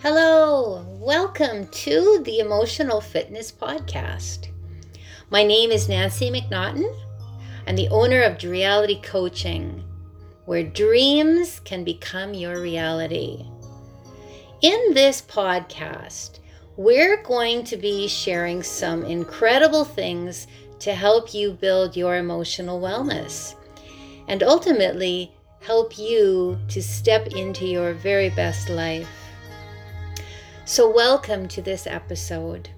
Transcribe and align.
Hello, 0.00 0.86
welcome 1.00 1.66
to 1.66 2.22
the 2.24 2.38
Emotional 2.38 3.00
Fitness 3.00 3.50
Podcast. 3.50 4.46
My 5.28 5.42
name 5.42 5.72
is 5.72 5.88
Nancy 5.88 6.30
McNaughton. 6.30 6.88
I'm 7.66 7.74
the 7.74 7.88
owner 7.88 8.22
of 8.22 8.40
Reality 8.44 9.02
Coaching, 9.02 9.82
where 10.44 10.62
dreams 10.62 11.60
can 11.64 11.82
become 11.82 12.32
your 12.32 12.60
reality. 12.60 13.44
In 14.62 14.94
this 14.94 15.20
podcast, 15.20 16.38
we're 16.76 17.20
going 17.24 17.64
to 17.64 17.76
be 17.76 18.06
sharing 18.06 18.62
some 18.62 19.02
incredible 19.02 19.84
things 19.84 20.46
to 20.78 20.94
help 20.94 21.34
you 21.34 21.50
build 21.50 21.96
your 21.96 22.18
emotional 22.18 22.80
wellness 22.80 23.56
and 24.28 24.44
ultimately 24.44 25.32
help 25.60 25.98
you 25.98 26.56
to 26.68 26.80
step 26.80 27.26
into 27.34 27.66
your 27.66 27.94
very 27.94 28.30
best 28.30 28.68
life. 28.68 29.08
So, 30.68 30.86
welcome 30.86 31.48
to 31.48 31.62
this 31.62 31.86
episode. 31.86 32.68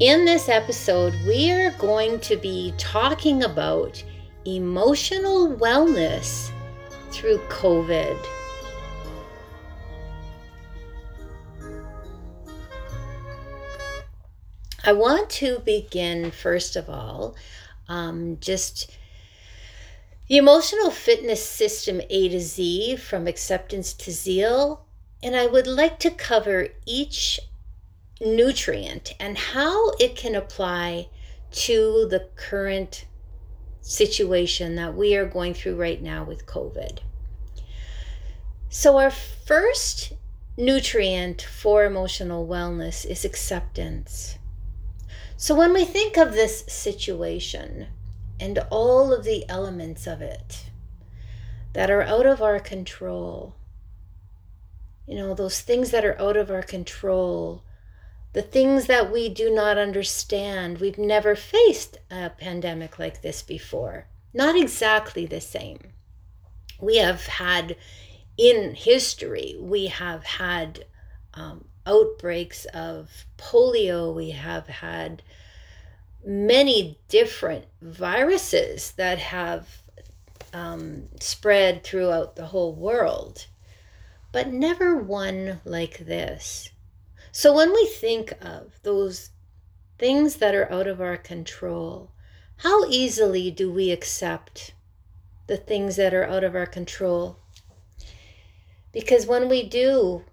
In 0.00 0.24
this 0.24 0.48
episode, 0.48 1.14
we 1.24 1.52
are 1.52 1.70
going 1.78 2.18
to 2.18 2.36
be 2.36 2.74
talking 2.76 3.44
about 3.44 4.02
emotional 4.44 5.56
wellness 5.56 6.50
through 7.12 7.38
COVID. 7.48 8.18
I 14.82 14.92
want 14.94 15.30
to 15.30 15.60
begin, 15.60 16.32
first 16.32 16.74
of 16.74 16.90
all, 16.90 17.36
um, 17.86 18.36
just 18.40 18.90
the 20.26 20.38
emotional 20.38 20.90
fitness 20.90 21.48
system 21.48 22.00
A 22.10 22.28
to 22.30 22.40
Z 22.40 22.96
from 22.96 23.28
acceptance 23.28 23.92
to 23.92 24.10
zeal. 24.10 24.87
And 25.22 25.34
I 25.34 25.46
would 25.46 25.66
like 25.66 25.98
to 26.00 26.10
cover 26.10 26.68
each 26.86 27.40
nutrient 28.20 29.14
and 29.18 29.38
how 29.38 29.90
it 29.98 30.16
can 30.16 30.34
apply 30.34 31.08
to 31.50 32.06
the 32.08 32.28
current 32.36 33.04
situation 33.80 34.74
that 34.76 34.94
we 34.94 35.16
are 35.16 35.26
going 35.26 35.54
through 35.54 35.76
right 35.76 36.00
now 36.00 36.24
with 36.24 36.46
COVID. 36.46 36.98
So, 38.68 38.98
our 38.98 39.10
first 39.10 40.12
nutrient 40.56 41.40
for 41.42 41.84
emotional 41.84 42.46
wellness 42.46 43.06
is 43.06 43.24
acceptance. 43.24 44.38
So, 45.36 45.54
when 45.54 45.72
we 45.72 45.84
think 45.84 46.16
of 46.16 46.32
this 46.32 46.64
situation, 46.68 47.86
and 48.40 48.58
all 48.70 49.12
of 49.12 49.24
the 49.24 49.48
elements 49.48 50.06
of 50.06 50.22
it 50.22 50.66
that 51.72 51.90
are 51.90 52.02
out 52.02 52.26
of 52.26 52.42
our 52.42 52.60
control. 52.60 53.54
You 55.08 55.16
know, 55.16 55.34
those 55.34 55.60
things 55.62 55.90
that 55.90 56.04
are 56.04 56.20
out 56.20 56.36
of 56.36 56.50
our 56.50 56.62
control, 56.62 57.62
the 58.34 58.42
things 58.42 58.86
that 58.86 59.10
we 59.10 59.30
do 59.30 59.50
not 59.52 59.78
understand. 59.78 60.78
We've 60.78 60.98
never 60.98 61.34
faced 61.34 61.96
a 62.10 62.30
pandemic 62.30 62.98
like 62.98 63.22
this 63.22 63.42
before. 63.42 64.06
Not 64.34 64.54
exactly 64.54 65.24
the 65.24 65.40
same. 65.40 65.78
We 66.78 66.98
have 66.98 67.24
had, 67.24 67.76
in 68.36 68.74
history, 68.74 69.56
we 69.58 69.86
have 69.86 70.24
had 70.24 70.84
um, 71.32 71.64
outbreaks 71.86 72.66
of 72.66 73.24
polio, 73.38 74.14
we 74.14 74.30
have 74.30 74.66
had 74.66 75.22
many 76.24 76.98
different 77.08 77.64
viruses 77.80 78.92
that 78.92 79.18
have 79.18 79.82
um, 80.52 81.04
spread 81.20 81.82
throughout 81.82 82.36
the 82.36 82.46
whole 82.46 82.74
world, 82.74 83.46
but 84.32 84.48
never 84.48 84.96
one 84.96 85.60
like 85.64 85.98
this. 85.98 86.70
So 87.32 87.54
when 87.54 87.72
we 87.72 87.86
think 87.86 88.32
of 88.40 88.72
those 88.82 89.30
things 89.98 90.36
that 90.36 90.54
are 90.54 90.70
out 90.72 90.86
of 90.86 91.00
our 91.00 91.16
control, 91.16 92.10
how 92.58 92.84
easily 92.88 93.50
do 93.50 93.72
we 93.72 93.90
accept 93.90 94.74
the 95.46 95.56
things 95.56 95.96
that 95.96 96.12
are 96.12 96.24
out 96.24 96.44
of 96.44 96.54
our 96.54 96.66
control? 96.66 97.38
Because 98.92 99.26
when 99.26 99.48
we 99.48 99.62
do, 99.62 100.24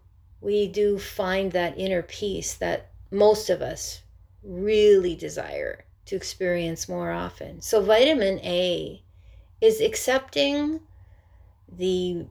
we 0.41 0.67
do 0.67 0.97
find 0.97 1.51
that 1.51 1.77
inner 1.77 2.01
peace 2.01 2.53
that 2.55 2.89
most 3.11 3.49
of 3.49 3.61
us 3.61 4.01
really 4.43 5.15
desire 5.15 5.85
to 6.05 6.15
experience 6.15 6.87
more 6.87 7.11
often. 7.11 7.61
So, 7.61 7.81
vitamin 7.81 8.39
A 8.39 9.01
is 9.61 9.81
accepting 9.81 10.81
the 11.71 12.27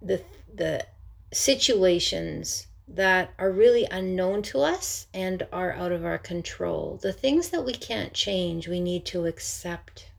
the 0.00 0.22
the 0.52 0.86
situations 1.32 2.66
that 2.88 3.32
are 3.38 3.50
really 3.50 3.86
unknown 3.90 4.42
to 4.42 4.60
us 4.60 5.06
and 5.12 5.46
are 5.52 5.72
out 5.72 5.92
of 5.92 6.04
our 6.04 6.18
control. 6.18 6.98
The 7.02 7.12
things 7.12 7.50
that 7.50 7.64
we 7.64 7.72
can't 7.72 8.12
change, 8.12 8.68
we 8.68 8.80
need 8.80 9.04
to 9.06 9.26
accept. 9.26 10.10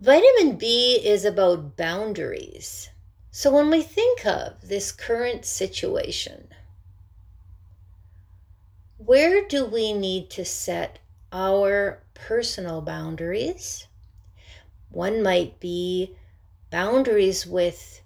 Vitamin 0.00 0.56
B 0.56 1.00
is 1.02 1.24
about 1.24 1.76
boundaries. 1.76 2.90
So 3.30 3.50
when 3.50 3.70
we 3.70 3.82
think 3.82 4.26
of 4.26 4.68
this 4.68 4.92
current 4.92 5.46
situation, 5.46 6.48
where 8.98 9.46
do 9.46 9.64
we 9.64 9.94
need 9.94 10.28
to 10.30 10.44
set 10.44 10.98
our 11.32 12.02
personal 12.12 12.82
boundaries? 12.82 13.86
One 14.90 15.22
might 15.22 15.60
be 15.60 16.16
boundaries 16.70 17.46
with 17.46 18.02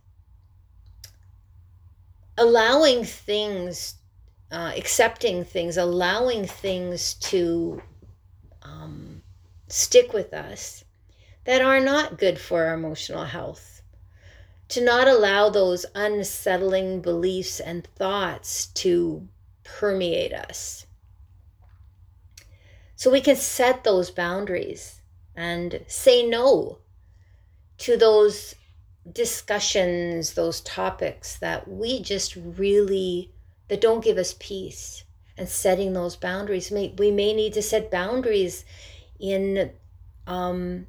allowing 2.36 3.04
things, 3.04 3.96
uh, 4.50 4.72
accepting 4.76 5.44
things, 5.44 5.76
allowing 5.76 6.46
things 6.46 7.14
to 7.14 7.82
um, 8.62 9.22
stick 9.68 10.12
with 10.12 10.32
us 10.32 10.84
that 11.44 11.62
are 11.62 11.80
not 11.80 12.18
good 12.18 12.38
for 12.38 12.64
our 12.64 12.74
emotional 12.74 13.24
health. 13.24 13.82
To 14.68 14.84
not 14.84 15.08
allow 15.08 15.50
those 15.50 15.84
unsettling 15.96 17.00
beliefs 17.00 17.58
and 17.58 17.84
thoughts 17.96 18.66
to 18.66 19.26
permeate 19.64 20.32
us. 20.32 20.86
So 22.94 23.10
we 23.10 23.20
can 23.20 23.34
set 23.34 23.82
those 23.82 24.10
boundaries 24.10 25.00
and 25.34 25.84
say 25.88 26.24
no 26.24 26.78
to 27.80 27.96
those 27.96 28.54
discussions, 29.10 30.34
those 30.34 30.60
topics 30.60 31.36
that 31.38 31.66
we 31.66 32.02
just 32.02 32.36
really 32.36 33.32
that 33.68 33.80
don't 33.80 34.04
give 34.04 34.18
us 34.18 34.34
peace. 34.38 35.04
And 35.36 35.48
setting 35.48 35.94
those 35.94 36.16
boundaries, 36.16 36.70
we 36.70 37.10
may 37.10 37.32
need 37.32 37.54
to 37.54 37.62
set 37.62 37.90
boundaries 37.90 38.66
in, 39.18 39.70
um, 40.26 40.86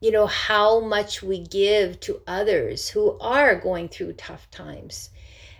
you 0.00 0.12
know, 0.12 0.28
how 0.28 0.78
much 0.78 1.20
we 1.20 1.40
give 1.40 1.98
to 2.00 2.20
others 2.28 2.88
who 2.88 3.18
are 3.18 3.56
going 3.56 3.88
through 3.88 4.12
tough 4.12 4.48
times. 4.52 5.10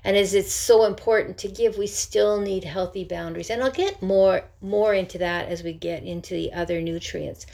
And 0.05 0.17
as 0.17 0.35
it's 0.35 0.53
so 0.53 0.85
important 0.85 1.39
to 1.39 1.49
give 1.49 1.77
we 1.77 1.89
still 1.89 2.41
need 2.41 2.63
healthy 2.63 3.03
boundaries. 3.03 3.51
And 3.51 3.61
i'll 3.61 3.73
get 3.73 4.01
more 4.01 4.45
more 4.61 4.95
into 4.95 5.19
that 5.19 5.49
as 5.49 5.65
we 5.65 5.73
get 5.73 6.05
into 6.05 6.35
the 6.35 6.53
other 6.53 6.81
nutrients 6.81 7.45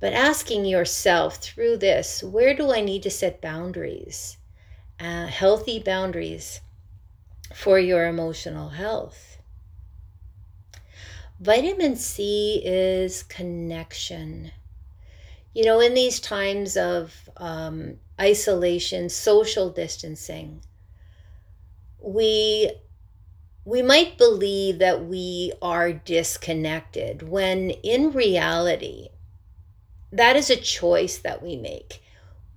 but 0.00 0.12
asking 0.12 0.64
yourself 0.64 1.36
through 1.36 1.76
this 1.76 2.22
where 2.22 2.54
do 2.54 2.72
i 2.72 2.80
need 2.80 3.02
to 3.02 3.10
set 3.10 3.40
boundaries 3.40 4.38
uh, 5.00 5.26
healthy 5.26 5.78
boundaries 5.78 6.60
for 7.54 7.78
your 7.78 8.06
emotional 8.06 8.70
health? 8.70 9.38
Vitamin 11.40 11.96
c 11.96 12.60
is 12.64 13.22
connection. 13.22 14.52
You 15.54 15.64
know 15.64 15.80
in 15.80 15.94
these 15.94 16.20
times 16.20 16.76
of 16.76 17.28
um, 17.38 17.96
isolation 18.20 19.08
social 19.08 19.70
distancing 19.70 20.62
we 22.02 22.70
we 23.64 23.82
might 23.82 24.16
believe 24.16 24.78
that 24.78 25.04
we 25.04 25.52
are 25.60 25.92
disconnected 25.92 27.22
when 27.22 27.70
in 27.70 28.12
reality 28.12 29.08
that 30.12 30.36
is 30.36 30.50
a 30.50 30.56
choice 30.56 31.18
that 31.18 31.42
we 31.42 31.56
make. 31.56 32.02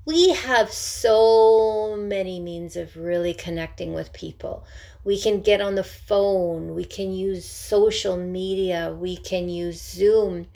We 0.05 0.33
have 0.33 0.71
so 0.71 1.95
many 1.97 2.39
means 2.39 2.75
of 2.75 2.97
really 2.97 3.33
connecting 3.33 3.93
with 3.93 4.11
people. 4.11 4.65
We 5.03 5.19
can 5.19 5.41
get 5.41 5.61
on 5.61 5.75
the 5.75 5.83
phone 5.83 6.75
we 6.75 6.83
can 6.83 7.13
use 7.13 7.45
social 7.45 8.17
media 8.17 8.95
we 8.99 9.15
can 9.15 9.49
use 9.49 9.81
zoom. 9.81 10.47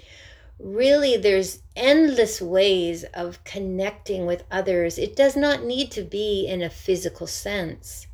Really 0.59 1.15
there's 1.17 1.61
endless 1.75 2.41
ways 2.41 3.05
of 3.13 3.43
connecting 3.43 4.25
with 4.25 4.43
others. 4.49 4.97
It 4.97 5.15
does 5.15 5.35
not 5.35 5.63
need 5.63 5.91
to 5.91 6.01
be 6.01 6.45
in 6.47 6.61
a 6.61 6.69
physical 6.69 7.27
sense. 7.27 8.07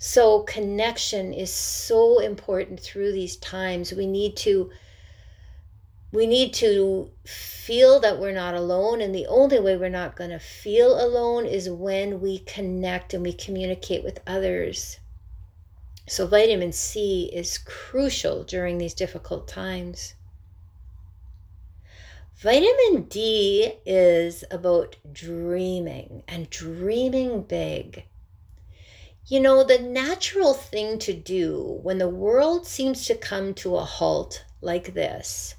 So, 0.00 0.42
connection 0.42 1.32
is 1.32 1.52
so 1.52 2.20
important 2.20 2.78
through 2.78 3.12
these 3.12 3.36
times. 3.36 3.92
We 3.92 4.06
need 4.06 4.36
to 4.38 4.70
we 6.10 6.26
need 6.26 6.54
to 6.54 7.10
feel 7.24 8.00
that 8.00 8.18
we're 8.18 8.32
not 8.32 8.54
alone. 8.54 9.00
And 9.00 9.14
the 9.14 9.26
only 9.26 9.60
way 9.60 9.76
we're 9.76 9.90
not 9.90 10.16
going 10.16 10.30
to 10.30 10.38
feel 10.38 10.98
alone 11.00 11.44
is 11.44 11.68
when 11.68 12.20
we 12.20 12.38
connect 12.40 13.12
and 13.12 13.22
we 13.22 13.32
communicate 13.32 14.02
with 14.02 14.20
others. 14.26 14.98
So, 16.06 16.26
vitamin 16.26 16.72
C 16.72 17.30
is 17.34 17.58
crucial 17.58 18.42
during 18.42 18.78
these 18.78 18.94
difficult 18.94 19.46
times. 19.46 20.14
Vitamin 22.38 23.02
D 23.08 23.74
is 23.84 24.44
about 24.50 24.96
dreaming 25.12 26.22
and 26.26 26.48
dreaming 26.48 27.42
big. 27.42 28.04
You 29.26 29.40
know, 29.40 29.62
the 29.62 29.78
natural 29.78 30.54
thing 30.54 30.98
to 31.00 31.12
do 31.12 31.80
when 31.82 31.98
the 31.98 32.08
world 32.08 32.66
seems 32.66 33.04
to 33.06 33.14
come 33.14 33.52
to 33.54 33.76
a 33.76 33.84
halt 33.84 34.46
like 34.62 34.94
this 34.94 35.56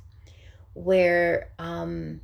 where 0.73 1.49
um, 1.59 2.21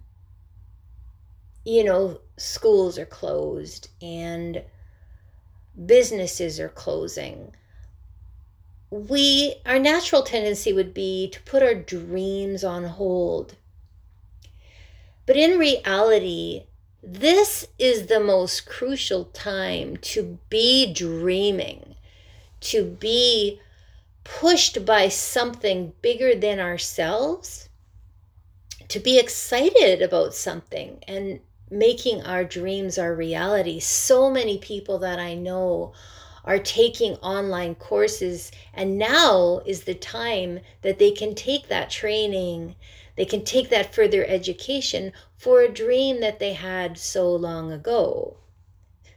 you 1.63 1.83
know 1.83 2.19
schools 2.38 2.97
are 2.97 3.06
closed 3.06 3.89
and 4.01 4.63
businesses 5.86 6.59
are 6.59 6.69
closing. 6.69 7.53
We 8.89 9.56
our 9.65 9.80
natural 9.80 10.24
tendency 10.24 10.71
would 10.74 10.94
be 10.94 11.30
to 11.30 11.42
put 11.42 11.63
our 11.63 11.75
dreams 11.75 12.63
on 12.63 12.86
hold. 12.86 13.56
But 15.25 15.38
in 15.38 15.57
reality 15.57 16.65
this 17.07 17.68
is 17.77 18.07
the 18.07 18.19
most 18.19 18.65
crucial 18.65 19.25
time 19.25 19.95
to 19.97 20.39
be 20.50 20.92
dreaming 20.92 21.95
to 22.65 22.83
be 22.83 23.62
pushed 24.24 24.86
by 24.86 25.07
something 25.07 25.94
bigger 26.01 26.33
than 26.33 26.59
ourselves 26.59 27.69
to 28.89 28.99
be 28.99 29.17
excited 29.17 30.01
about 30.01 30.33
something 30.33 31.03
and 31.07 31.39
making 31.69 32.21
our 32.23 32.43
dreams 32.43 32.97
our 32.97 33.13
reality. 33.13 33.79
So 33.79 34.29
many 34.29 34.57
people 34.57 34.99
that 34.99 35.19
I 35.19 35.33
know 35.33 35.93
are 36.43 36.59
taking 36.59 37.15
online 37.15 37.73
courses, 37.75 38.51
and 38.73 38.97
now 38.97 39.61
is 39.65 39.83
the 39.83 39.95
time 39.95 40.59
that 40.83 40.99
they 40.99 41.11
can 41.11 41.33
take 41.33 41.67
that 41.67 41.89
training, 41.89 42.75
they 43.15 43.25
can 43.25 43.43
take 43.43 43.69
that 43.69 43.95
further 43.95 44.23
education 44.25 45.11
for 45.37 45.61
a 45.61 45.71
dream 45.71 46.21
that 46.21 46.37
they 46.37 46.53
had 46.53 46.97
so 46.99 47.35
long 47.35 47.71
ago. 47.71 48.37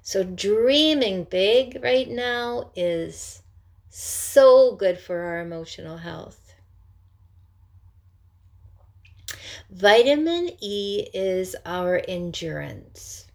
So, 0.00 0.24
dreaming 0.24 1.24
big 1.24 1.78
right 1.82 2.08
now 2.08 2.70
is 2.74 3.42
so 3.90 4.74
good 4.74 4.98
for 4.98 5.20
our 5.20 5.40
emotional 5.40 5.98
health. 5.98 6.47
Vitamin 9.70 10.50
E 10.60 11.08
is 11.12 11.54
our 11.66 12.02
endurance. 12.08 13.26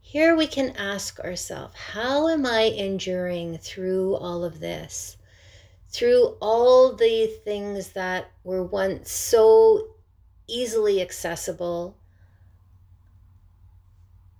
Here 0.00 0.36
we 0.36 0.46
can 0.46 0.76
ask 0.76 1.18
ourselves, 1.18 1.74
how 1.74 2.28
am 2.28 2.46
I 2.46 2.60
enduring 2.62 3.58
through 3.58 4.14
all 4.14 4.44
of 4.44 4.60
this? 4.60 5.16
Through 5.88 6.36
all 6.40 6.94
the 6.94 7.26
things 7.26 7.92
that 7.94 8.30
were 8.44 8.62
once 8.62 9.10
so 9.10 9.88
easily 10.46 11.02
accessible. 11.02 11.96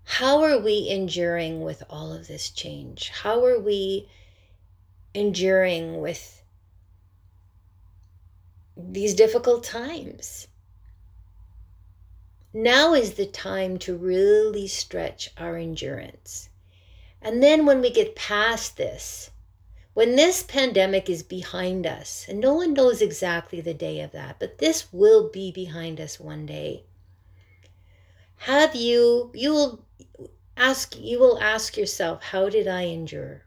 How 0.05 0.43
are 0.45 0.59
we 0.59 0.89
enduring 0.89 1.63
with 1.63 1.83
all 1.91 2.13
of 2.13 2.29
this 2.29 2.51
change? 2.51 3.09
How 3.09 3.45
are 3.45 3.59
we 3.59 4.09
enduring 5.13 6.01
with 6.01 6.44
these 8.77 9.15
difficult 9.15 9.65
times. 9.65 10.49
Now 12.53 12.95
is 12.95 13.15
the 13.15 13.27
time 13.27 13.79
to 13.79 13.97
really 13.97 14.69
stretch 14.69 15.31
our 15.37 15.57
endurance. 15.57 16.49
And 17.21 17.43
then 17.43 17.67
when 17.67 17.81
we 17.81 17.91
get 17.91 18.15
past 18.15 18.77
this, 18.77 19.31
when 19.95 20.17
this 20.17 20.43
pandemic 20.43 21.09
is 21.09 21.23
behind 21.23 21.87
us, 21.87 22.27
and 22.29 22.41
no 22.41 22.55
one 22.55 22.73
knows 22.73 23.01
exactly 23.01 23.61
the 23.61 23.75
day 23.75 24.01
of 24.01 24.13
that, 24.13 24.39
but 24.39 24.59
this 24.59 24.93
will 24.93 25.31
be 25.31 25.53
behind 25.53 26.01
us 26.01 26.21
one 26.21 26.47
day. 26.47 26.85
Have 28.39 28.75
you, 28.75 29.31
you 29.35 29.53
will 29.53 29.85
ask, 30.57 30.99
you 30.99 31.19
will 31.19 31.41
ask 31.41 31.77
yourself, 31.77 32.23
how 32.23 32.49
did 32.49 32.69
I 32.69 32.83
endure? 32.83 33.43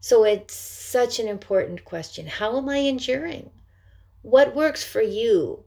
So 0.00 0.24
it's 0.24 0.54
such 0.54 1.18
an 1.18 1.28
important 1.28 1.84
question. 1.84 2.26
How 2.26 2.58
am 2.58 2.68
I 2.68 2.78
enduring? 2.78 3.50
What 4.26 4.56
works 4.56 4.82
for 4.82 5.02
you 5.02 5.62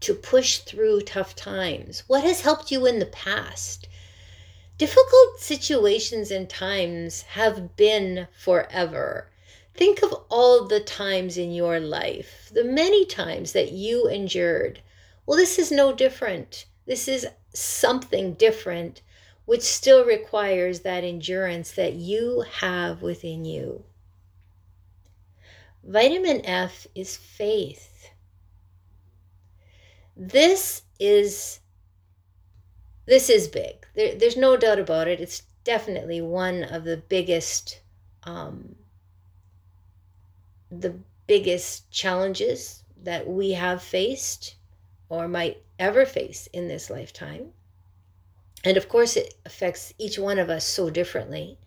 to 0.00 0.14
push 0.14 0.60
through 0.60 1.02
tough 1.02 1.36
times? 1.36 2.02
What 2.06 2.24
has 2.24 2.40
helped 2.40 2.70
you 2.70 2.86
in 2.86 3.00
the 3.00 3.04
past? 3.04 3.86
Difficult 4.78 5.40
situations 5.40 6.30
and 6.30 6.48
times 6.48 7.20
have 7.36 7.76
been 7.76 8.28
forever. 8.34 9.30
Think 9.74 10.02
of 10.02 10.14
all 10.30 10.64
the 10.64 10.80
times 10.80 11.36
in 11.36 11.52
your 11.52 11.80
life, 11.80 12.50
the 12.50 12.64
many 12.64 13.04
times 13.04 13.52
that 13.52 13.72
you 13.72 14.08
endured. 14.08 14.80
Well, 15.26 15.36
this 15.36 15.58
is 15.58 15.70
no 15.70 15.92
different. 15.92 16.64
This 16.86 17.06
is 17.06 17.26
something 17.52 18.32
different, 18.32 19.02
which 19.44 19.60
still 19.60 20.06
requires 20.06 20.80
that 20.80 21.04
endurance 21.04 21.72
that 21.72 21.92
you 21.92 22.46
have 22.60 23.02
within 23.02 23.44
you. 23.44 23.84
Vitamin 25.86 26.44
F 26.46 26.86
is 26.94 27.16
faith. 27.16 28.10
This 30.16 30.82
is 30.98 31.60
this 33.06 33.28
is 33.28 33.48
big. 33.48 33.86
There, 33.94 34.14
there's 34.14 34.36
no 34.36 34.56
doubt 34.56 34.78
about 34.78 35.08
it. 35.08 35.20
It's 35.20 35.42
definitely 35.62 36.22
one 36.22 36.62
of 36.64 36.84
the 36.84 36.96
biggest 36.96 37.80
um, 38.22 38.76
the 40.70 40.94
biggest 41.26 41.90
challenges 41.90 42.82
that 43.02 43.28
we 43.28 43.52
have 43.52 43.82
faced 43.82 44.56
or 45.10 45.28
might 45.28 45.62
ever 45.78 46.06
face 46.06 46.48
in 46.52 46.68
this 46.68 46.88
lifetime. 46.88 47.52
And 48.64 48.78
of 48.78 48.88
course, 48.88 49.16
it 49.16 49.34
affects 49.44 49.92
each 49.98 50.18
one 50.18 50.38
of 50.38 50.48
us 50.48 50.64
so 50.64 50.88
differently. 50.88 51.58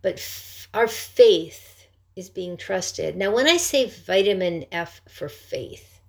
But 0.00 0.14
f- 0.14 0.68
our 0.72 0.86
faith 0.86 1.77
is 2.18 2.28
being 2.28 2.56
trusted. 2.56 3.16
Now, 3.16 3.32
when 3.32 3.46
I 3.46 3.56
say 3.56 3.88
vitamin 3.88 4.64
F 4.72 5.00
for 5.08 5.28
faith, 5.28 6.00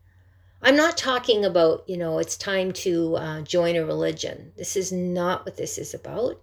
I'm 0.59 0.75
not 0.75 0.97
talking 0.97 1.45
about, 1.45 1.88
you 1.88 1.97
know, 1.97 2.17
it's 2.17 2.35
time 2.35 2.71
to 2.73 3.15
uh, 3.15 3.41
join 3.41 3.75
a 3.75 3.85
religion. 3.85 4.51
This 4.57 4.75
is 4.75 4.91
not 4.91 5.45
what 5.45 5.56
this 5.56 5.77
is 5.77 5.94
about. 5.94 6.41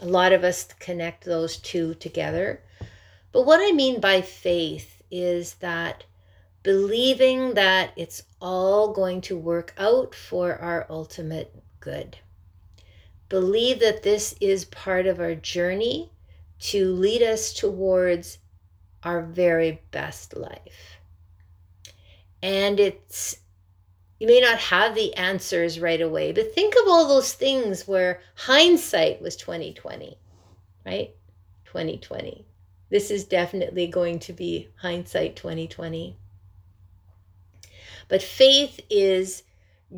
A 0.00 0.06
lot 0.06 0.32
of 0.32 0.44
us 0.44 0.64
connect 0.80 1.24
those 1.24 1.58
two 1.58 1.94
together. 1.94 2.62
But 3.32 3.42
what 3.42 3.60
I 3.62 3.72
mean 3.72 4.00
by 4.00 4.22
faith 4.22 5.02
is 5.10 5.54
that 5.54 6.04
believing 6.62 7.54
that 7.54 7.92
it's 7.96 8.22
all 8.40 8.92
going 8.92 9.20
to 9.20 9.36
work 9.36 9.74
out 9.76 10.14
for 10.14 10.56
our 10.56 10.86
ultimate 10.88 11.54
good. 11.80 12.16
Believe 13.28 13.80
that 13.80 14.02
this 14.02 14.34
is 14.40 14.64
part 14.64 15.06
of 15.06 15.20
our 15.20 15.34
journey 15.34 16.10
to 16.60 16.94
lead 16.94 17.22
us 17.22 17.52
towards 17.52 18.38
our 19.04 19.22
very 19.22 19.82
best 19.90 20.36
life. 20.36 20.98
And 22.42 22.80
it's, 22.80 23.36
you 24.18 24.26
may 24.26 24.40
not 24.40 24.58
have 24.58 24.94
the 24.94 25.14
answers 25.14 25.80
right 25.80 26.00
away, 26.00 26.32
but 26.32 26.54
think 26.54 26.74
of 26.74 26.88
all 26.88 27.08
those 27.08 27.32
things 27.32 27.86
where 27.86 28.20
hindsight 28.34 29.20
was 29.22 29.36
2020, 29.36 30.18
right? 30.84 31.14
2020. 31.66 32.46
This 32.90 33.10
is 33.10 33.24
definitely 33.24 33.86
going 33.86 34.18
to 34.20 34.32
be 34.32 34.68
hindsight 34.76 35.36
2020. 35.36 36.16
But 38.08 38.22
faith 38.22 38.80
is 38.90 39.42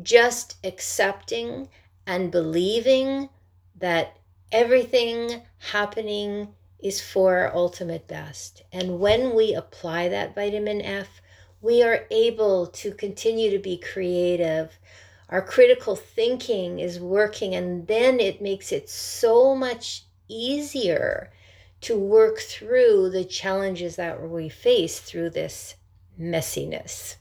just 0.01 0.55
accepting 0.63 1.69
and 2.05 2.31
believing 2.31 3.29
that 3.75 4.17
everything 4.51 5.41
happening 5.59 6.47
is 6.79 7.01
for 7.01 7.37
our 7.37 7.55
ultimate 7.55 8.07
best. 8.07 8.63
And 8.71 8.99
when 8.99 9.35
we 9.35 9.53
apply 9.53 10.09
that 10.09 10.35
vitamin 10.35 10.81
F, 10.81 11.21
we 11.61 11.81
are 11.81 12.05
able 12.11 12.67
to 12.67 12.91
continue 12.91 13.49
to 13.51 13.59
be 13.59 13.77
creative. 13.77 14.77
Our 15.29 15.41
critical 15.41 15.95
thinking 15.95 16.79
is 16.79 16.99
working, 16.99 17.55
and 17.55 17.87
then 17.87 18.19
it 18.19 18.41
makes 18.41 18.71
it 18.71 18.89
so 18.89 19.55
much 19.55 20.03
easier 20.27 21.31
to 21.81 21.97
work 21.97 22.39
through 22.39 23.09
the 23.09 23.25
challenges 23.25 23.95
that 23.95 24.21
we 24.21 24.49
face 24.49 24.99
through 24.99 25.31
this 25.31 25.75
messiness. 26.19 27.15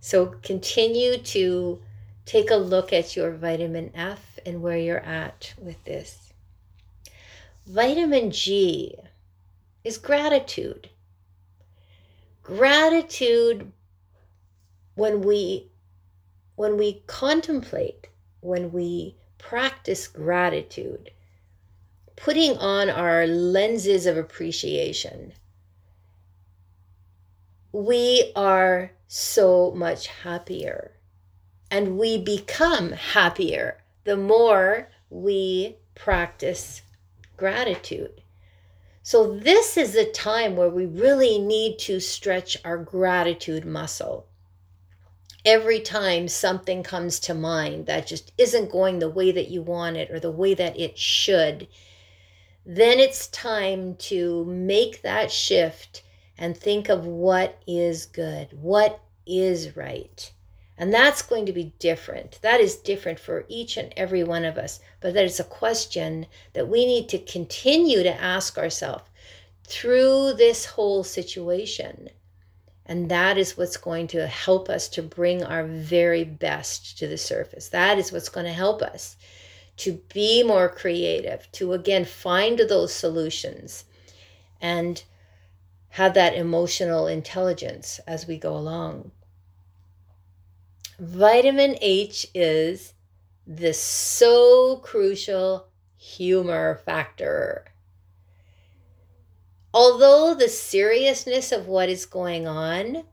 So 0.00 0.26
continue 0.42 1.18
to 1.18 1.80
take 2.24 2.50
a 2.50 2.56
look 2.56 2.92
at 2.92 3.16
your 3.16 3.32
vitamin 3.32 3.90
F 3.94 4.38
and 4.44 4.62
where 4.62 4.76
you're 4.76 5.00
at 5.00 5.54
with 5.58 5.82
this. 5.84 6.25
Vitamin 7.66 8.30
G 8.30 8.94
is 9.82 9.98
gratitude. 9.98 10.88
Gratitude 12.40 13.72
when 14.94 15.20
we 15.22 15.72
when 16.54 16.78
we 16.78 17.02
contemplate, 17.08 18.06
when 18.40 18.70
we 18.70 19.16
practice 19.38 20.06
gratitude, 20.06 21.10
putting 22.14 22.56
on 22.58 22.88
our 22.88 23.26
lenses 23.26 24.06
of 24.06 24.16
appreciation, 24.16 25.32
we 27.72 28.32
are 28.36 28.92
so 29.08 29.72
much 29.72 30.06
happier. 30.06 30.92
And 31.68 31.98
we 31.98 32.16
become 32.16 32.92
happier 32.92 33.82
the 34.04 34.16
more 34.16 34.88
we 35.10 35.78
practice 35.96 36.82
gratitude. 37.36 38.22
So, 39.02 39.38
this 39.38 39.76
is 39.76 39.94
a 39.94 40.10
time 40.10 40.56
where 40.56 40.68
we 40.68 40.86
really 40.86 41.38
need 41.38 41.78
to 41.80 42.00
stretch 42.00 42.56
our 42.64 42.76
gratitude 42.76 43.64
muscle. 43.64 44.26
Every 45.44 45.78
time 45.78 46.26
something 46.26 46.82
comes 46.82 47.20
to 47.20 47.34
mind 47.34 47.86
that 47.86 48.08
just 48.08 48.32
isn't 48.36 48.72
going 48.72 48.98
the 48.98 49.08
way 49.08 49.30
that 49.30 49.48
you 49.48 49.62
want 49.62 49.96
it 49.96 50.10
or 50.10 50.18
the 50.18 50.32
way 50.32 50.54
that 50.54 50.78
it 50.78 50.98
should, 50.98 51.68
then 52.64 52.98
it's 52.98 53.28
time 53.28 53.94
to 53.96 54.44
make 54.44 55.02
that 55.02 55.30
shift 55.30 56.02
and 56.36 56.56
think 56.56 56.88
of 56.88 57.06
what 57.06 57.62
is 57.66 58.06
good, 58.06 58.48
what 58.60 59.00
is 59.24 59.76
right. 59.76 60.32
And 60.78 60.92
that's 60.92 61.22
going 61.22 61.46
to 61.46 61.52
be 61.52 61.72
different. 61.78 62.38
That 62.42 62.60
is 62.60 62.76
different 62.76 63.18
for 63.18 63.46
each 63.48 63.76
and 63.78 63.92
every 63.96 64.22
one 64.22 64.44
of 64.44 64.58
us. 64.58 64.80
But 65.00 65.14
that 65.14 65.24
is 65.24 65.40
a 65.40 65.44
question 65.44 66.26
that 66.52 66.68
we 66.68 66.84
need 66.84 67.08
to 67.10 67.18
continue 67.18 68.02
to 68.02 68.20
ask 68.20 68.58
ourselves 68.58 69.04
through 69.64 70.34
this 70.34 70.66
whole 70.66 71.02
situation. 71.02 72.10
And 72.84 73.10
that 73.10 73.38
is 73.38 73.56
what's 73.56 73.78
going 73.78 74.06
to 74.08 74.26
help 74.26 74.68
us 74.68 74.88
to 74.90 75.02
bring 75.02 75.42
our 75.42 75.64
very 75.64 76.24
best 76.24 76.98
to 76.98 77.08
the 77.08 77.18
surface. 77.18 77.68
That 77.70 77.98
is 77.98 78.12
what's 78.12 78.28
going 78.28 78.46
to 78.46 78.52
help 78.52 78.82
us 78.82 79.16
to 79.78 80.00
be 80.12 80.42
more 80.42 80.68
creative, 80.68 81.50
to 81.52 81.72
again 81.72 82.04
find 82.04 82.58
those 82.58 82.92
solutions 82.92 83.84
and 84.60 85.02
have 85.90 86.14
that 86.14 86.34
emotional 86.34 87.06
intelligence 87.06 87.98
as 88.06 88.26
we 88.26 88.38
go 88.38 88.56
along. 88.56 89.10
Vitamin 90.98 91.76
H 91.80 92.26
is 92.34 92.94
the 93.46 93.74
so 93.74 94.76
crucial 94.76 95.68
humor 95.96 96.80
factor. 96.86 97.66
Although 99.74 100.34
the 100.34 100.48
seriousness 100.48 101.52
of 101.52 101.66
what 101.66 101.90
is 101.90 102.06
going 102.06 102.46
on, 102.46 103.04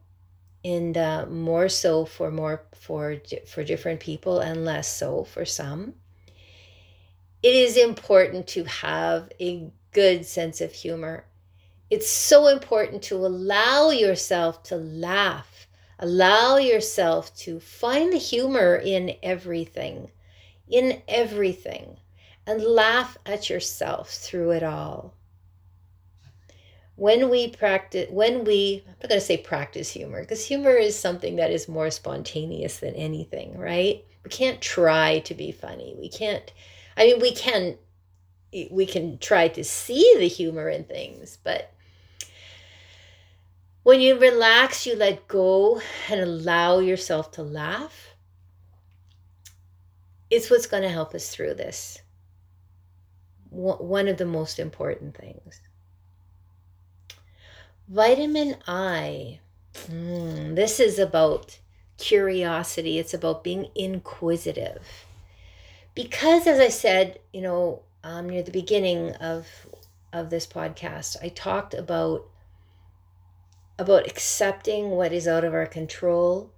and 0.64 0.98
uh, 0.98 1.26
more 1.26 1.68
so 1.68 2.06
for 2.06 2.32
more 2.32 2.64
for 2.74 3.18
for 3.46 3.64
different 3.64 4.00
people 4.00 4.40
and 4.40 4.64
less 4.64 4.88
so 4.96 5.26
for 5.26 5.44
some, 5.44 5.96
it 7.42 7.54
is 7.54 7.76
important 7.76 8.48
to 8.48 8.64
have 8.64 9.30
a 9.42 9.70
good 9.92 10.26
sense 10.26 10.62
of 10.62 10.72
humor. 10.72 11.26
It's 11.90 12.10
so 12.10 12.48
important 12.48 13.04
to 13.04 13.16
allow 13.16 13.90
yourself 13.90 14.64
to 14.64 14.78
laugh, 14.78 15.53
allow 16.04 16.58
yourself 16.58 17.36
to 17.38 17.60
find 17.60 18.12
the 18.12 18.18
humor 18.18 18.76
in 18.76 19.16
everything, 19.24 20.12
in 20.68 21.02
everything, 21.08 21.98
and 22.46 22.62
laugh 22.62 23.18
at 23.26 23.50
yourself 23.50 24.10
through 24.10 24.52
it 24.52 24.64
all. 24.64 25.14
When 26.96 27.30
we 27.30 27.48
practice, 27.50 28.08
when 28.12 28.44
we, 28.44 28.84
I'm 28.86 28.94
not 29.02 29.10
going 29.10 29.22
to 29.22 29.26
say 29.26 29.38
practice 29.38 29.92
humor, 29.92 30.22
because 30.22 30.46
humor 30.46 30.76
is 30.76 30.98
something 30.98 31.38
that 31.38 31.52
is 31.52 31.68
more 31.68 31.90
spontaneous 31.90 32.78
than 32.78 32.94
anything, 32.94 33.58
right? 33.58 34.06
We 34.24 34.30
can't 34.30 34.62
try 34.62 35.20
to 35.20 35.34
be 35.34 35.52
funny. 35.52 35.96
We 35.98 36.10
can't 36.10 36.52
I 36.98 37.06
mean, 37.06 37.20
we 37.20 37.34
can 37.34 37.78
we 38.70 38.86
can 38.86 39.18
try 39.18 39.48
to 39.48 39.64
see 39.64 40.14
the 40.18 40.28
humor 40.28 40.70
in 40.70 40.84
things, 40.84 41.40
but 41.44 41.74
when 43.84 44.02
you 44.02 44.18
relax, 44.18 44.86
you 44.86 44.96
let 44.96 45.28
go 45.28 45.82
and 46.10 46.20
allow 46.20 46.80
yourself 46.80 47.32
to 47.32 47.44
laugh. 47.44 48.16
It's 50.30 50.50
what's 50.50 50.68
going 50.68 50.84
to 50.84 50.90
help 50.90 51.14
us 51.14 51.30
through 51.30 51.56
this. 51.56 52.02
One 53.50 54.08
of 54.08 54.18
the 54.18 54.26
most 54.26 54.58
important 54.58 55.16
things. 55.16 55.62
Vitamin 57.88 58.56
I. 58.68 59.40
Mm, 59.74 60.56
this 60.56 60.80
is 60.80 60.98
about 60.98 61.60
curiosity, 61.98 62.98
it's 62.98 63.14
about 63.14 63.44
being 63.44 63.68
inquisitive 63.76 65.06
because 65.96 66.48
as 66.48 66.60
i 66.60 66.70
said 66.70 67.20
you 67.32 67.42
know 67.42 67.82
um, 68.04 68.30
near 68.30 68.44
the 68.44 68.52
beginning 68.52 69.12
of 69.16 69.48
of 70.12 70.30
this 70.30 70.48
podcast 70.48 71.16
i 71.22 71.30
talked 71.30 71.74
about 71.74 72.28
about 73.84 74.08
accepting 74.08 74.92
what 74.92 75.14
is 75.14 75.28
out 75.28 75.44
of 75.44 75.54
our 75.54 75.66
control. 75.66 76.52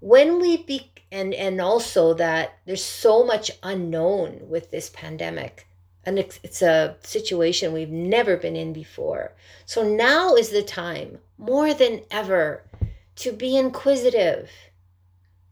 When 0.00 0.40
we 0.40 0.56
be 0.56 0.90
and 1.10 1.34
and 1.34 1.60
also 1.60 2.14
that 2.14 2.58
there's 2.64 2.84
so 2.84 3.24
much 3.24 3.50
unknown 3.62 4.40
with 4.48 4.70
this 4.70 4.88
pandemic 4.90 5.66
and 6.04 6.18
it's, 6.18 6.40
it's 6.42 6.62
a 6.62 6.96
situation 7.04 7.72
we've 7.72 7.90
never 7.90 8.36
been 8.36 8.56
in 8.56 8.72
before. 8.72 9.34
So 9.66 9.82
now 9.84 10.34
is 10.34 10.50
the 10.50 10.62
time 10.62 11.18
more 11.38 11.74
than 11.74 12.02
ever 12.10 12.64
to 13.16 13.32
be 13.32 13.56
inquisitive 13.56 14.50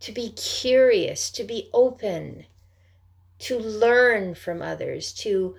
to 0.00 0.12
be 0.12 0.30
curious 0.30 1.30
to 1.30 1.44
be 1.44 1.68
open 1.72 2.46
to 3.40 3.58
learn 3.58 4.34
from 4.34 4.60
others, 4.60 5.12
to 5.14 5.56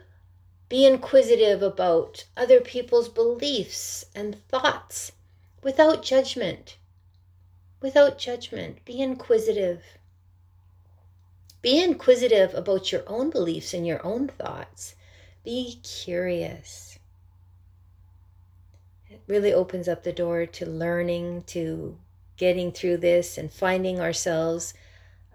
be 0.71 0.85
inquisitive 0.85 1.61
about 1.61 2.23
other 2.37 2.61
people's 2.61 3.09
beliefs 3.09 4.05
and 4.15 4.41
thoughts 4.47 5.11
without 5.61 6.01
judgment. 6.01 6.77
Without 7.81 8.17
judgment, 8.17 8.77
be 8.85 9.01
inquisitive. 9.01 9.83
Be 11.61 11.83
inquisitive 11.83 12.53
about 12.53 12.89
your 12.89 13.03
own 13.05 13.29
beliefs 13.29 13.73
and 13.73 13.85
your 13.85 13.99
own 14.05 14.29
thoughts. 14.29 14.95
Be 15.43 15.81
curious. 15.83 16.97
It 19.09 19.19
really 19.27 19.51
opens 19.51 19.89
up 19.89 20.03
the 20.03 20.13
door 20.13 20.45
to 20.45 20.65
learning, 20.65 21.43
to 21.47 21.97
getting 22.37 22.71
through 22.71 22.97
this 22.97 23.37
and 23.37 23.51
finding 23.51 23.99
ourselves 23.99 24.73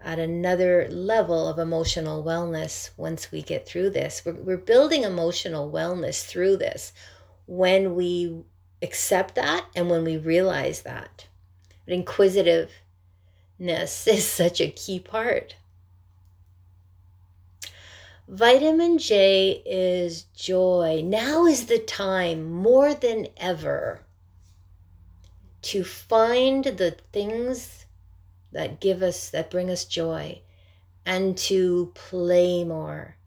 at 0.03 0.19
another 0.19 0.87
level 0.89 1.47
of 1.47 1.59
emotional 1.59 2.23
wellness 2.23 2.91
once 2.97 3.31
we 3.31 3.41
get 3.41 3.67
through 3.67 3.89
this. 3.89 4.21
We're, 4.25 4.33
we're 4.33 4.57
building 4.57 5.03
emotional 5.03 5.71
wellness 5.71 6.23
through 6.25 6.57
this 6.57 6.93
when 7.45 7.95
we 7.95 8.43
accept 8.81 9.35
that 9.35 9.65
and 9.75 9.89
when 9.89 10.03
we 10.03 10.17
realize 10.17 10.81
that. 10.83 11.27
But 11.85 11.93
inquisitiveness 11.95 12.69
is 13.59 14.27
such 14.27 14.61
a 14.61 14.69
key 14.69 14.99
part. 14.99 15.55
Vitamin 18.27 18.97
J 18.97 19.63
is 19.65 20.23
joy. 20.35 21.01
Now 21.03 21.45
is 21.45 21.67
the 21.67 21.79
time 21.79 22.51
more 22.51 22.93
than 22.93 23.27
ever 23.37 24.01
to 25.61 25.83
find 25.83 26.63
the 26.65 26.97
things 27.13 27.85
that 28.51 28.79
give 28.79 29.01
us, 29.01 29.29
that 29.29 29.51
bring 29.51 29.69
us 29.69 29.85
joy, 29.85 30.41
and 31.05 31.37
to 31.37 31.91
play 31.95 32.63
more, 32.63 33.17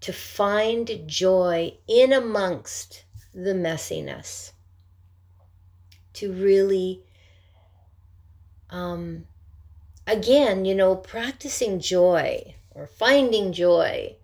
to 0.00 0.12
find 0.12 1.02
joy 1.06 1.74
in 1.86 2.12
amongst 2.12 3.04
the 3.34 3.54
messiness, 3.54 4.52
to 6.14 6.32
really, 6.32 7.02
um, 8.70 9.24
again, 10.06 10.64
you 10.64 10.74
know, 10.74 10.96
practicing 10.96 11.80
joy 11.80 12.54
or 12.70 12.86
finding 12.86 13.52
joy. 13.52 14.16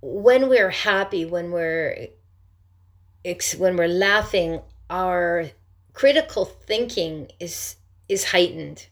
When 0.00 0.48
we're 0.48 0.70
happy, 0.70 1.24
when 1.24 1.50
we're 1.50 2.08
when 3.58 3.76
we're 3.76 3.88
laughing, 3.88 4.60
our 4.88 5.50
critical 5.98 6.44
thinking 6.44 7.28
is 7.40 7.74
is 8.08 8.26
heightened. 8.26 8.86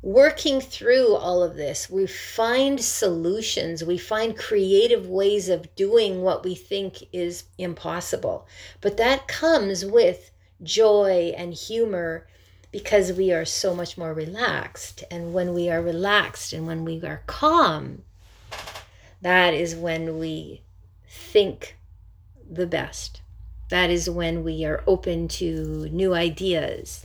Working 0.00 0.58
through 0.62 1.14
all 1.14 1.42
of 1.42 1.56
this 1.56 1.90
we 1.90 2.06
find 2.06 2.80
solutions. 2.80 3.84
We 3.84 3.98
find 3.98 4.34
creative 4.34 5.06
ways 5.06 5.50
of 5.50 5.74
doing 5.74 6.22
what 6.22 6.42
we 6.42 6.54
think 6.54 7.04
is 7.12 7.44
impossible. 7.58 8.48
But 8.80 8.96
that 8.96 9.28
comes 9.28 9.84
with 9.84 10.30
joy 10.62 11.34
and 11.36 11.52
humor 11.52 12.26
because 12.72 13.12
we 13.12 13.30
are 13.30 13.44
so 13.44 13.74
much 13.74 13.98
more 13.98 14.14
relaxed. 14.14 15.04
And 15.10 15.34
when 15.34 15.52
we 15.52 15.68
are 15.68 15.82
relaxed 15.82 16.54
and 16.54 16.66
when 16.66 16.86
we 16.86 17.02
are 17.02 17.22
calm 17.26 18.04
that 19.20 19.52
is 19.52 19.74
when 19.74 20.18
we 20.18 20.62
think 21.06 21.76
the 22.50 22.66
best 22.66 23.20
that 23.74 23.90
is 23.90 24.08
when 24.08 24.44
we 24.44 24.64
are 24.64 24.84
open 24.86 25.26
to 25.26 25.88
new 25.90 26.14
ideas. 26.14 27.04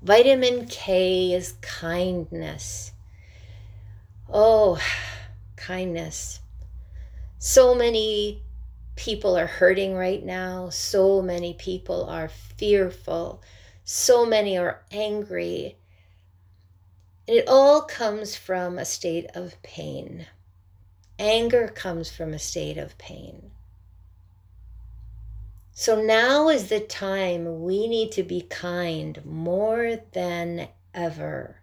Vitamin 0.00 0.66
K 0.66 1.32
is 1.32 1.54
kindness. 1.60 2.92
Oh, 4.32 4.80
kindness. 5.56 6.38
So 7.40 7.74
many 7.74 8.44
people 8.94 9.36
are 9.36 9.48
hurting 9.48 9.96
right 9.96 10.24
now. 10.24 10.68
So 10.68 11.20
many 11.20 11.54
people 11.54 12.04
are 12.04 12.28
fearful. 12.28 13.42
So 13.82 14.24
many 14.24 14.56
are 14.56 14.82
angry. 14.92 15.78
And 17.26 17.38
it 17.38 17.48
all 17.48 17.82
comes 17.82 18.36
from 18.36 18.78
a 18.78 18.84
state 18.84 19.26
of 19.34 19.60
pain. 19.64 20.26
Anger 21.18 21.66
comes 21.66 22.08
from 22.08 22.32
a 22.32 22.38
state 22.38 22.78
of 22.78 22.96
pain. 22.98 23.50
So 25.76 26.00
now 26.00 26.48
is 26.50 26.68
the 26.68 26.78
time 26.78 27.64
we 27.64 27.88
need 27.88 28.12
to 28.12 28.22
be 28.22 28.42
kind 28.42 29.20
more 29.24 29.98
than 30.12 30.68
ever. 30.94 31.56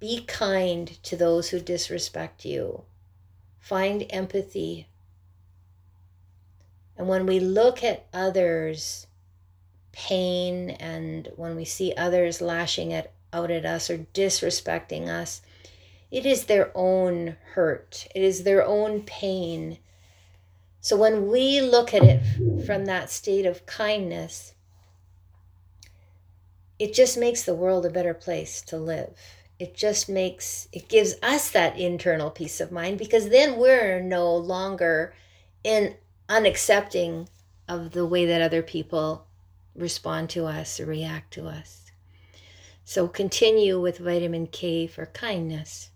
Be 0.00 0.24
kind 0.24 0.88
to 1.04 1.16
those 1.16 1.50
who 1.50 1.60
disrespect 1.60 2.44
you. 2.44 2.82
Find 3.60 4.04
empathy. 4.10 4.88
And 6.98 7.06
when 7.06 7.24
we 7.24 7.38
look 7.38 7.84
at 7.84 8.06
others' 8.12 9.06
pain 9.92 10.70
and 10.70 11.28
when 11.36 11.54
we 11.54 11.64
see 11.64 11.94
others 11.96 12.40
lashing 12.40 12.92
at, 12.92 13.12
out 13.32 13.52
at 13.52 13.64
us 13.64 13.88
or 13.88 13.98
disrespecting 13.98 15.06
us, 15.06 15.42
it 16.10 16.26
is 16.26 16.46
their 16.46 16.76
own 16.76 17.36
hurt, 17.52 18.08
it 18.16 18.22
is 18.22 18.42
their 18.42 18.66
own 18.66 19.02
pain. 19.02 19.78
So 20.82 20.96
when 20.96 21.28
we 21.28 21.62
look 21.62 21.94
at 21.94 22.02
it 22.02 22.20
from 22.66 22.84
that 22.84 23.10
state 23.10 23.46
of 23.46 23.64
kindness, 23.64 24.52
it 26.78 26.92
just 26.92 27.16
makes 27.16 27.42
the 27.42 27.54
world 27.54 27.86
a 27.86 27.90
better 27.90 28.12
place 28.12 28.60
to 28.62 28.76
live 28.76 29.16
it 29.62 29.76
just 29.76 30.08
makes 30.08 30.66
it 30.72 30.88
gives 30.88 31.14
us 31.22 31.50
that 31.50 31.78
internal 31.78 32.30
peace 32.30 32.60
of 32.60 32.72
mind 32.72 32.98
because 32.98 33.28
then 33.28 33.56
we're 33.56 34.00
no 34.00 34.34
longer 34.34 35.14
in 35.62 35.94
unaccepting 36.28 37.28
of 37.68 37.92
the 37.92 38.04
way 38.04 38.26
that 38.26 38.42
other 38.42 38.60
people 38.60 39.24
respond 39.76 40.28
to 40.28 40.46
us 40.46 40.80
or 40.80 40.86
react 40.86 41.32
to 41.32 41.46
us. 41.46 41.92
So 42.84 43.06
continue 43.06 43.80
with 43.80 43.98
vitamin 43.98 44.48
K 44.48 44.88
for 44.88 45.06
kindness. 45.06 45.90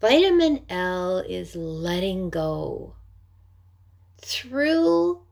Vitamin 0.00 0.64
L 0.68 1.18
is 1.18 1.56
letting 1.56 2.30
go 2.30 2.94
through 4.20 5.22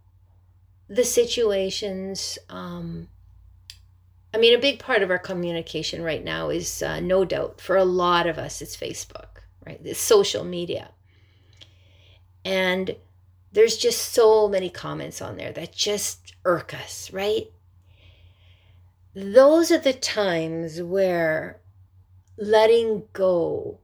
the 0.88 1.04
situations 1.04 2.38
um, 2.48 3.08
I 4.36 4.38
mean, 4.38 4.54
a 4.54 4.60
big 4.60 4.80
part 4.80 5.02
of 5.02 5.10
our 5.10 5.18
communication 5.18 6.02
right 6.02 6.22
now 6.22 6.50
is 6.50 6.82
uh, 6.82 7.00
no 7.00 7.24
doubt 7.24 7.58
for 7.58 7.74
a 7.74 7.86
lot 7.86 8.26
of 8.26 8.36
us, 8.36 8.60
it's 8.60 8.76
Facebook, 8.76 9.40
right? 9.64 9.80
It's 9.82 9.98
social 9.98 10.44
media. 10.44 10.90
And 12.44 12.96
there's 13.52 13.78
just 13.78 14.12
so 14.12 14.46
many 14.46 14.68
comments 14.68 15.22
on 15.22 15.38
there 15.38 15.52
that 15.52 15.72
just 15.72 16.34
irk 16.44 16.74
us, 16.74 17.10
right? 17.14 17.50
Those 19.14 19.72
are 19.72 19.78
the 19.78 19.94
times 19.94 20.82
where 20.82 21.58
letting 22.36 23.04
go 23.14 23.78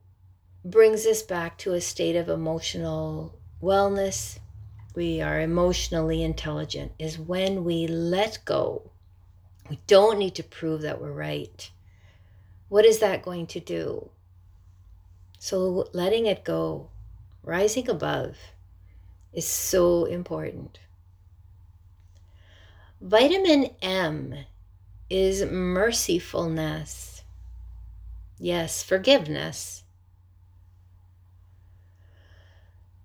brings 0.63 1.07
us 1.07 1.23
back 1.23 1.57
to 1.59 1.73
a 1.73 1.81
state 1.81 2.15
of 2.15 2.29
emotional 2.29 3.39
wellness. 3.63 4.39
We 4.95 5.21
are 5.21 5.41
emotionally 5.41 6.23
intelligent, 6.23 6.93
is 6.99 7.19
when 7.19 7.65
we 7.65 7.87
let 7.87 8.39
go 8.45 8.93
we 9.69 9.79
don't 9.87 10.19
need 10.19 10.35
to 10.35 10.43
prove 10.43 10.83
that 10.83 11.01
we're 11.01 11.13
right. 11.13 11.71
What 12.69 12.85
is 12.85 12.99
that 12.99 13.23
going 13.23 13.47
to 13.49 13.61
do? 13.61 14.11
So, 15.39 15.89
letting 15.93 16.27
it 16.27 16.45
go, 16.45 16.91
rising 17.43 17.89
above, 17.89 18.37
is 19.33 19.47
so 19.47 20.05
important. 20.05 20.79
Vitamin 23.01 23.71
M 23.81 24.45
is 25.11 25.43
mercifulness. 25.43 27.23
Yes, 28.39 28.83
forgiveness. 28.83 29.82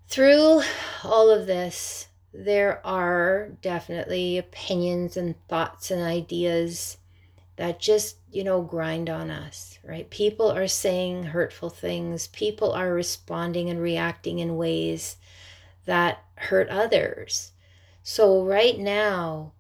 Through 0.08 0.62
all 1.04 1.30
of 1.30 1.48
this, 1.48 2.08
there 2.34 2.86
are 2.86 3.50
definitely 3.62 4.38
opinions 4.38 5.17
and 5.17 5.36
thoughts 5.50 5.91
and 5.91 6.02
ideas 6.02 6.98
that 7.58 7.80
just, 7.80 8.17
you 8.32 8.43
know, 8.43 8.62
grind 8.62 9.10
on 9.10 9.30
us, 9.30 9.80
right? 9.84 10.10
People 10.10 10.50
are 10.52 10.67
saying 10.67 11.24
hurtful 11.24 11.70
things, 11.70 12.28
people 12.28 12.72
are 12.72 12.93
responding 12.93 13.70
and 13.70 13.82
reacting 13.82 14.39
in 14.39 14.56
ways 14.56 15.17
that 15.86 16.24
hurt 16.36 16.70
others. 16.70 17.52
So, 18.02 18.43
right 18.43 18.80
now, 18.80 19.52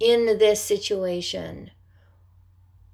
in 0.00 0.38
this 0.38 0.60
situation, 0.60 1.70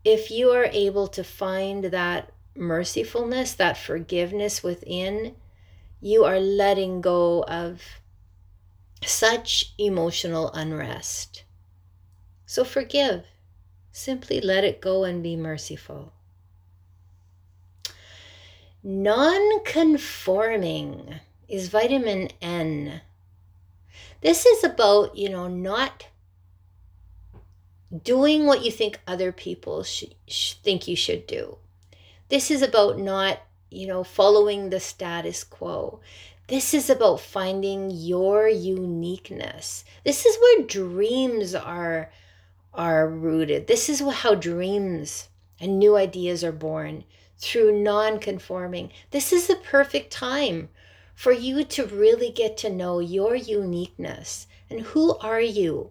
if 0.05 0.31
you 0.31 0.51
are 0.51 0.68
able 0.70 1.07
to 1.09 1.25
find 1.25 1.85
that 1.85 2.33
mercifulness, 2.55 3.57
that 3.57 3.79
forgiveness 3.79 4.62
within, 4.62 5.37
you 6.05 6.23
are 6.23 6.38
letting 6.38 7.01
go 7.01 7.43
of 7.49 7.81
such 9.03 9.73
emotional 9.79 10.53
unrest. 10.53 11.45
So 12.45 12.62
forgive. 12.62 13.25
Simply 13.90 14.38
let 14.38 14.64
it 14.64 14.83
go 14.83 15.05
and 15.05 15.23
be 15.23 15.35
merciful. 15.35 16.12
Non 18.83 19.64
conforming 19.64 21.21
is 21.49 21.69
vitamin 21.69 22.29
N. 22.43 23.01
This 24.21 24.45
is 24.45 24.62
about, 24.62 25.17
you 25.17 25.31
know, 25.31 25.49
not 25.49 26.09
doing 28.03 28.45
what 28.45 28.62
you 28.62 28.71
think 28.71 29.01
other 29.07 29.33
people 29.33 29.83
should, 29.83 30.14
think 30.29 30.87
you 30.87 30.97
should 30.97 31.27
do. 31.27 31.57
This 32.29 32.51
is 32.51 32.61
about 32.61 32.99
not, 32.99 33.40
you 33.75 33.87
know, 33.87 34.05
following 34.05 34.71
the 34.71 34.81
status 34.81 35.45
quo. 35.45 36.01
This 36.47 36.75
is 36.75 36.89
about 36.89 37.21
finding 37.21 37.91
your 37.91 38.49
uniqueness. 38.49 39.85
This 40.05 40.25
is 40.25 40.37
where 40.39 40.67
dreams 40.67 41.55
are 41.55 42.11
are 42.73 43.09
rooted. 43.09 43.67
This 43.67 43.89
is 43.89 44.01
how 44.01 44.35
dreams 44.35 45.29
and 45.61 45.79
new 45.79 45.97
ideas 45.97 46.43
are 46.43 46.53
born 46.53 47.05
through 47.39 47.83
non-conforming. 47.83 48.91
This 49.11 49.33
is 49.33 49.47
the 49.47 49.57
perfect 49.57 50.13
time 50.13 50.69
for 51.15 51.33
you 51.33 51.65
to 51.65 51.87
really 51.87 52.31
get 52.31 52.57
to 52.59 52.71
know 52.71 52.99
your 52.99 53.37
uniqueness 53.37 54.47
and 54.69 54.81
who 54.81 55.17
are 55.19 55.41
you? 55.41 55.91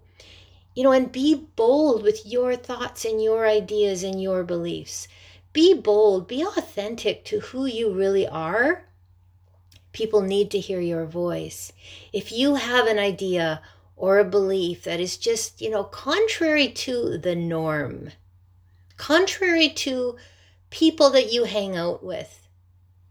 You 0.75 0.83
know, 0.83 0.91
and 0.91 1.11
be 1.11 1.35
bold 1.55 2.03
with 2.03 2.25
your 2.25 2.55
thoughts 2.55 3.05
and 3.05 3.23
your 3.23 3.47
ideas 3.47 4.03
and 4.03 4.21
your 4.21 4.43
beliefs. 4.43 5.07
Be 5.53 5.73
bold, 5.73 6.27
be 6.27 6.43
authentic 6.43 7.23
to 7.25 7.39
who 7.39 7.65
you 7.65 7.93
really 7.93 8.27
are 8.27 8.85
People 9.93 10.21
need 10.21 10.49
to 10.51 10.59
hear 10.59 10.81
your 10.81 11.05
voice. 11.05 11.71
If 12.11 12.31
you 12.31 12.55
have 12.55 12.87
an 12.87 12.97
idea 12.97 13.61
or 13.95 14.17
a 14.17 14.25
belief 14.25 14.83
that 14.83 14.99
is 14.99 15.17
just, 15.17 15.61
you 15.61 15.69
know, 15.69 15.83
contrary 15.83 16.67
to 16.69 17.19
the 17.19 17.35
norm, 17.35 18.09
contrary 18.97 19.69
to 19.69 20.17
people 20.71 21.11
that 21.11 21.31
you 21.31 21.43
hang 21.43 21.77
out 21.77 22.03
with, 22.03 22.47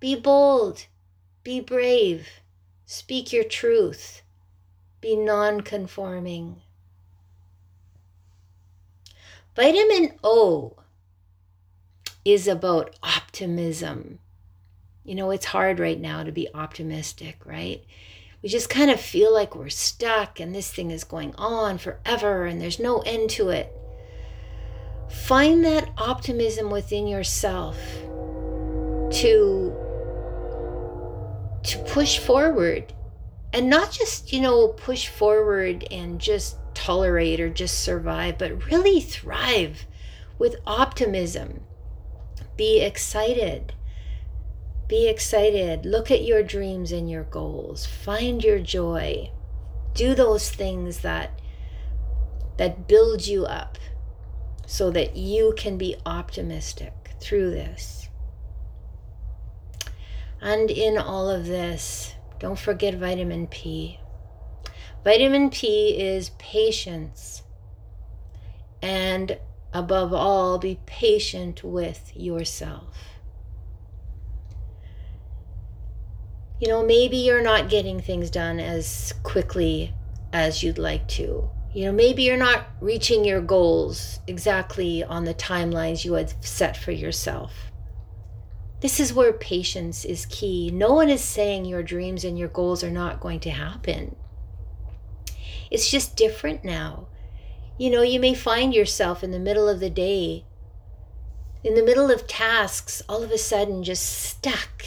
be 0.01 0.17
bold, 0.17 0.87
be 1.45 1.61
brave, 1.61 2.29
speak 2.85 3.33
your 3.33 3.45
truth, 3.45 4.23
be 5.01 5.15
non 5.15 5.61
conforming. 5.61 6.63
Vitamin 9.55 10.19
O 10.25 10.79
is 12.25 12.47
about 12.49 12.97
optimism 13.03 14.19
you 15.05 15.15
know, 15.17 15.31
it's 15.31 15.47
hard 15.47 15.81
right 15.81 16.01
now 16.01 16.23
to 16.23 16.31
be 16.31 16.49
optimistic, 16.55 17.45
right? 17.45 17.85
We 18.41 18.49
just 18.49 18.71
kind 18.71 18.91
of 18.91 19.01
feel 19.01 19.33
like 19.33 19.55
we're 19.55 19.69
stuck 19.69 20.39
and 20.39 20.55
this 20.55 20.71
thing 20.71 20.91
is 20.91 21.05
going 21.05 21.35
on 21.37 21.79
forever 21.79 22.47
and 22.47 22.61
there's 22.61 22.79
no 22.79 23.01
end 23.01 23.31
to 23.31 23.51
it. 23.51 23.73
Find 25.11 25.65
that 25.65 25.91
optimism 25.99 26.71
within 26.71 27.07
yourself 27.07 27.77
to 29.13 29.77
to 31.65 31.79
push 31.87 32.19
forward 32.19 32.93
and 33.53 33.71
not 33.71 33.93
just, 33.93 34.33
you 34.33 34.41
know, 34.41 34.69
push 34.69 35.07
forward 35.07 35.87
and 35.93 36.21
just 36.21 36.57
tolerate 36.75 37.39
or 37.41 37.49
just 37.49 37.81
survive, 37.81 38.39
but 38.39 38.67
really 38.67 39.01
thrive 39.01 39.87
with 40.39 40.57
optimism. 40.67 41.61
Be 42.57 42.81
excited 42.81 43.75
be 44.93 45.09
excited. 45.09 45.87
Look 45.87 46.11
at 46.11 46.23
your 46.23 46.43
dreams 46.43 46.93
and 46.93 47.11
your 47.11 47.25
goals. 47.25 47.87
Find 47.87 48.45
your 48.45 48.59
joy. 48.59 49.31
Do 49.95 50.15
those 50.15 50.51
things 50.51 50.99
that 50.99 51.41
that 52.59 52.87
build 52.87 53.27
you 53.27 53.47
up 53.47 53.79
so 54.67 54.91
that 54.91 55.17
you 55.17 55.55
can 55.57 55.79
be 55.79 55.97
optimistic 56.05 56.93
through 57.23 57.53
this. 57.53 58.11
And 60.43 60.71
in 60.71 60.99
all 60.99 61.31
of 61.31 61.47
this, 61.47 62.15
don't 62.39 62.59
forget 62.59 62.95
vitamin 62.95 63.47
P. 63.47 63.99
Vitamin 65.05 65.49
P 65.49 65.99
is 65.99 66.33
patience. 66.39 67.45
And 68.83 69.39
above 69.73 70.13
all, 70.13 70.59
be 70.59 70.79
patient 70.87 71.65
with 71.65 72.13
yourself. 72.15 72.97
You 76.61 76.69
know, 76.69 76.85
maybe 76.85 77.17
you're 77.17 77.43
not 77.43 77.69
getting 77.69 78.01
things 78.01 78.31
done 78.31 78.61
as 78.61 79.13
quickly 79.23 79.93
as 80.33 80.63
you'd 80.63 80.79
like 80.79 81.09
to. 81.09 81.49
You 81.75 81.87
know, 81.87 81.93
maybe 81.93 82.23
you're 82.23 82.37
not 82.37 82.67
reaching 82.81 83.25
your 83.25 83.41
goals 83.41 84.21
exactly 84.27 85.03
on 85.03 85.25
the 85.25 85.35
timelines 85.35 86.05
you 86.05 86.13
had 86.13 86.33
set 86.45 86.77
for 86.77 86.93
yourself. 86.93 87.53
This 88.81 89.01
is 89.01 89.15
where 89.15 89.33
patience 89.33 90.05
is 90.05 90.27
key. 90.27 90.71
No 90.73 90.93
one 90.93 91.09
is 91.09 91.23
saying 91.23 91.65
your 91.65 91.83
dreams 91.83 92.25
and 92.25 92.39
your 92.39 92.49
goals 92.49 92.85
are 92.85 92.91
not 92.91 93.21
going 93.21 93.41
to 93.41 93.51
happen. 93.51 94.17
It's 95.71 95.91
just 95.91 96.17
different 96.17 96.65
now. 96.65 97.07
You 97.83 97.91
know, 97.91 98.03
you 98.03 98.21
may 98.21 98.33
find 98.33 98.73
yourself 98.73 99.25
in 99.25 99.33
the 99.33 99.41
middle 99.41 99.69
of 99.69 99.81
the 99.81 99.91
day, 99.91 100.45
in 101.65 101.75
the 101.75 101.83
middle 101.83 102.13
of 102.13 102.29
tasks, 102.29 103.03
all 103.09 103.25
of 103.25 103.33
a 103.33 103.39
sudden 103.39 103.83
just 103.83 104.09
stuck. 104.09 104.85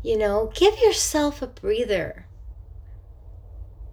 You 0.00 0.16
know, 0.16 0.52
give 0.54 0.78
yourself 0.78 1.42
a 1.42 1.48
breather 1.48 2.28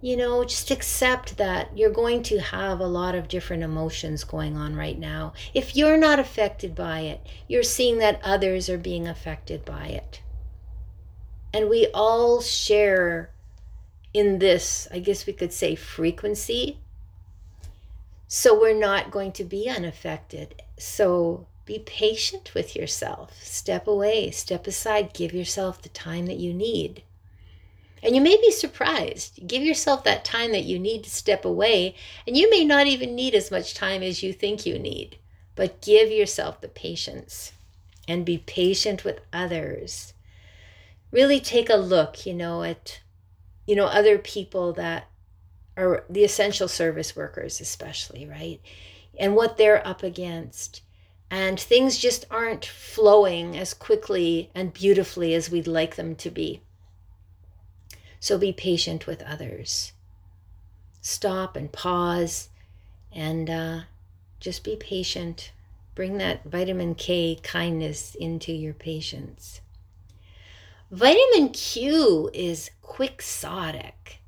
you 0.00 0.16
know, 0.16 0.44
just 0.44 0.70
accept 0.70 1.36
that 1.38 1.76
you're 1.76 1.90
going 1.90 2.22
to 2.22 2.38
have 2.38 2.78
a 2.78 2.86
lot 2.86 3.16
of 3.16 3.26
different 3.26 3.64
emotions 3.64 4.22
going 4.22 4.56
on 4.56 4.76
right 4.76 5.00
now. 5.00 5.32
If 5.52 5.74
you're 5.74 5.96
not 5.96 6.20
affected 6.20 6.76
by 6.76 7.00
it, 7.00 7.26
you're 7.48 7.64
seeing 7.64 7.98
that 7.98 8.20
others 8.22 8.68
are 8.68 8.78
being 8.78 9.08
affected 9.08 9.64
by 9.64 9.86
it. 9.86 10.22
And 11.52 11.68
we 11.68 11.88
all 11.92 12.40
share 12.40 13.32
in 14.14 14.38
this, 14.38 14.86
I 14.92 15.00
guess 15.00 15.26
we 15.26 15.32
could 15.32 15.52
say, 15.52 15.74
frequency. 15.74 16.78
So 18.28 18.58
we're 18.58 18.78
not 18.78 19.10
going 19.10 19.32
to 19.32 19.44
be 19.44 19.68
unaffected. 19.68 20.62
So 20.78 21.46
be 21.64 21.78
patient 21.78 22.54
with 22.54 22.74
yourself. 22.74 23.42
Step 23.42 23.86
away, 23.86 24.30
step 24.30 24.66
aside, 24.66 25.12
give 25.12 25.32
yourself 25.32 25.82
the 25.82 25.88
time 25.88 26.26
that 26.26 26.38
you 26.38 26.52
need. 26.52 27.02
And 28.02 28.14
you 28.14 28.20
may 28.20 28.36
be 28.36 28.50
surprised. 28.50 29.46
Give 29.46 29.62
yourself 29.62 30.04
that 30.04 30.24
time 30.24 30.52
that 30.52 30.64
you 30.64 30.78
need 30.78 31.02
to 31.04 31.10
step 31.10 31.44
away, 31.44 31.96
and 32.26 32.36
you 32.36 32.48
may 32.50 32.64
not 32.64 32.86
even 32.86 33.14
need 33.14 33.34
as 33.34 33.50
much 33.50 33.74
time 33.74 34.02
as 34.02 34.22
you 34.22 34.32
think 34.32 34.64
you 34.64 34.78
need. 34.78 35.18
But 35.56 35.80
give 35.80 36.10
yourself 36.10 36.60
the 36.60 36.68
patience 36.68 37.52
and 38.06 38.24
be 38.24 38.38
patient 38.38 39.04
with 39.04 39.20
others. 39.32 40.12
Really 41.10 41.40
take 41.40 41.70
a 41.70 41.76
look, 41.76 42.26
you 42.26 42.34
know, 42.34 42.62
at 42.62 43.00
you 43.66 43.74
know 43.74 43.86
other 43.86 44.18
people 44.18 44.72
that 44.74 45.08
are 45.76 46.04
the 46.08 46.24
essential 46.24 46.68
service 46.68 47.14
workers 47.14 47.60
especially, 47.60 48.26
right? 48.26 48.60
And 49.18 49.34
what 49.34 49.56
they're 49.56 49.86
up 49.86 50.02
against. 50.02 50.82
And 51.30 51.58
things 51.58 51.98
just 51.98 52.24
aren't 52.30 52.64
flowing 52.64 53.56
as 53.56 53.74
quickly 53.74 54.50
and 54.54 54.72
beautifully 54.72 55.34
as 55.34 55.50
we'd 55.50 55.66
like 55.66 55.96
them 55.96 56.14
to 56.16 56.30
be. 56.30 56.60
So 58.20 58.38
be 58.38 58.52
patient 58.52 59.06
with 59.06 59.22
others. 59.22 59.92
Stop 61.00 61.56
and 61.56 61.70
pause 61.70 62.48
and 63.12 63.50
uh, 63.50 63.80
just 64.40 64.64
be 64.64 64.76
patient. 64.76 65.52
Bring 65.94 66.18
that 66.18 66.44
vitamin 66.44 66.94
K 66.94 67.38
kindness 67.42 68.14
into 68.14 68.52
your 68.52 68.74
patience. 68.74 69.60
Vitamin 70.90 71.48
Q 71.50 72.30
is 72.32 72.70
quixotic. 72.82 74.20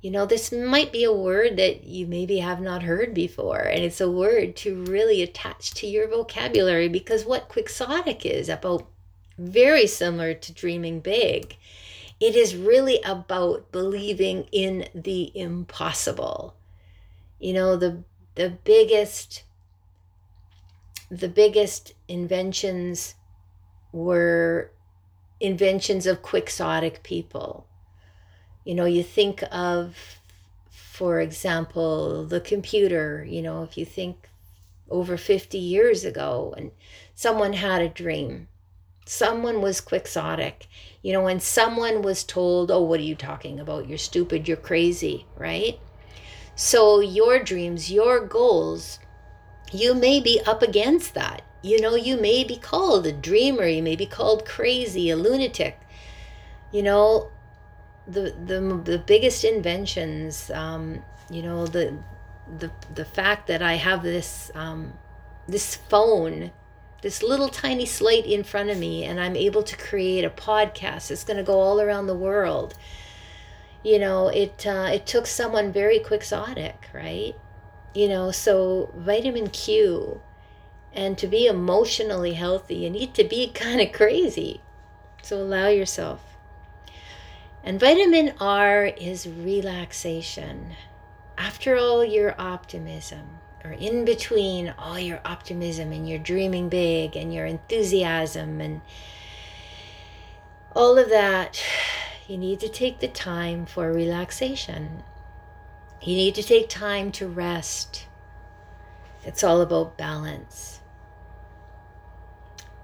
You 0.00 0.10
know, 0.10 0.24
this 0.24 0.50
might 0.50 0.92
be 0.92 1.04
a 1.04 1.12
word 1.12 1.56
that 1.58 1.84
you 1.84 2.06
maybe 2.06 2.38
have 2.38 2.60
not 2.60 2.82
heard 2.82 3.12
before, 3.12 3.60
and 3.60 3.84
it's 3.84 4.00
a 4.00 4.10
word 4.10 4.56
to 4.56 4.84
really 4.84 5.20
attach 5.20 5.72
to 5.74 5.86
your 5.86 6.08
vocabulary 6.08 6.88
because 6.88 7.26
what 7.26 7.48
quixotic 7.48 8.24
is 8.24 8.48
about 8.48 8.86
very 9.36 9.86
similar 9.86 10.34
to 10.34 10.52
dreaming 10.52 11.00
big 11.00 11.56
it 12.20 12.36
is 12.36 12.54
really 12.54 13.00
about 13.02 13.72
believing 13.72 14.46
in 14.52 14.86
the 14.94 15.32
impossible. 15.34 16.54
You 17.38 17.54
know, 17.54 17.76
the 17.76 18.04
the 18.34 18.50
biggest 18.50 19.44
the 21.10 21.28
biggest 21.28 21.94
inventions 22.06 23.14
were 23.90 24.70
inventions 25.40 26.06
of 26.06 26.22
quixotic 26.22 27.02
people. 27.02 27.66
You 28.64 28.74
know, 28.74 28.84
you 28.84 29.02
think 29.02 29.42
of, 29.50 29.96
for 30.70 31.20
example, 31.20 32.24
the 32.24 32.40
computer, 32.40 33.24
you 33.28 33.42
know, 33.42 33.62
if 33.62 33.76
you 33.78 33.84
think 33.84 34.28
over 34.90 35.16
50 35.16 35.56
years 35.56 36.04
ago 36.04 36.54
and 36.56 36.72
someone 37.14 37.52
had 37.52 37.80
a 37.80 37.88
dream 37.88 38.48
someone 39.10 39.60
was 39.60 39.80
quixotic. 39.80 40.68
You 41.02 41.12
know, 41.12 41.22
when 41.22 41.40
someone 41.40 42.00
was 42.00 42.22
told, 42.22 42.70
oh, 42.70 42.82
what 42.82 43.00
are 43.00 43.04
you 43.04 43.16
talking 43.16 43.58
about? 43.58 43.88
You're 43.88 43.98
stupid, 43.98 44.46
you're 44.46 44.56
crazy, 44.56 45.26
right? 45.36 45.80
So 46.54 47.00
your 47.00 47.42
dreams, 47.42 47.90
your 47.90 48.24
goals, 48.24 49.00
you 49.72 49.94
may 49.94 50.20
be 50.20 50.40
up 50.46 50.62
against 50.62 51.14
that. 51.14 51.42
You 51.60 51.80
know, 51.80 51.96
you 51.96 52.16
may 52.18 52.44
be 52.44 52.56
called 52.56 53.04
a 53.04 53.12
dreamer, 53.12 53.66
you 53.66 53.82
may 53.82 53.96
be 53.96 54.06
called 54.06 54.46
crazy, 54.46 55.10
a 55.10 55.16
lunatic. 55.16 55.78
You 56.72 56.84
know, 56.84 57.30
the 58.06 58.34
the 58.44 58.60
the 58.84 58.98
biggest 58.98 59.44
inventions, 59.44 60.50
um, 60.50 61.02
you 61.28 61.42
know, 61.42 61.66
the 61.66 61.96
the 62.58 62.70
the 62.94 63.04
fact 63.04 63.46
that 63.48 63.62
I 63.62 63.74
have 63.74 64.02
this 64.02 64.50
um, 64.54 64.94
this 65.46 65.76
phone 65.76 66.50
this 67.02 67.22
little 67.22 67.48
tiny 67.48 67.86
slate 67.86 68.26
in 68.26 68.44
front 68.44 68.70
of 68.70 68.78
me 68.78 69.04
and 69.04 69.18
I'm 69.20 69.36
able 69.36 69.62
to 69.62 69.76
create 69.76 70.24
a 70.24 70.30
podcast 70.30 71.08
that's 71.08 71.24
going 71.24 71.38
to 71.38 71.42
go 71.42 71.58
all 71.60 71.80
around 71.80 72.06
the 72.06 72.14
world. 72.14 72.74
You 73.82 73.98
know, 73.98 74.28
it 74.28 74.66
uh, 74.66 74.90
it 74.92 75.06
took 75.06 75.26
someone 75.26 75.72
very 75.72 75.98
quixotic, 75.98 76.88
right? 76.92 77.34
You 77.94 78.08
know, 78.08 78.30
so 78.30 78.92
vitamin 78.94 79.48
Q 79.48 80.20
and 80.92 81.16
to 81.18 81.26
be 81.26 81.46
emotionally 81.46 82.34
healthy, 82.34 82.76
you 82.76 82.90
need 82.90 83.14
to 83.14 83.24
be 83.24 83.50
kind 83.54 83.80
of 83.80 83.92
crazy. 83.92 84.60
So 85.22 85.38
allow 85.38 85.68
yourself. 85.68 86.29
And 87.62 87.78
vitamin 87.78 88.32
R 88.40 88.86
is 88.86 89.26
relaxation. 89.26 90.76
After 91.36 91.76
all 91.76 92.04
your 92.04 92.34
optimism, 92.40 93.38
or 93.64 93.72
in 93.72 94.04
between 94.04 94.72
all 94.78 94.98
your 94.98 95.20
optimism 95.24 95.92
and 95.92 96.08
your 96.08 96.18
dreaming 96.18 96.68
big 96.68 97.16
and 97.16 97.32
your 97.32 97.46
enthusiasm 97.46 98.60
and 98.60 98.80
all 100.74 100.98
of 100.98 101.10
that, 101.10 101.62
you 102.28 102.38
need 102.38 102.60
to 102.60 102.68
take 102.68 103.00
the 103.00 103.08
time 103.08 103.66
for 103.66 103.92
relaxation. 103.92 105.02
You 106.00 106.14
need 106.14 106.34
to 106.36 106.42
take 106.42 106.68
time 106.68 107.12
to 107.12 107.26
rest. 107.26 108.06
It's 109.24 109.44
all 109.44 109.60
about 109.60 109.98
balance. 109.98 110.80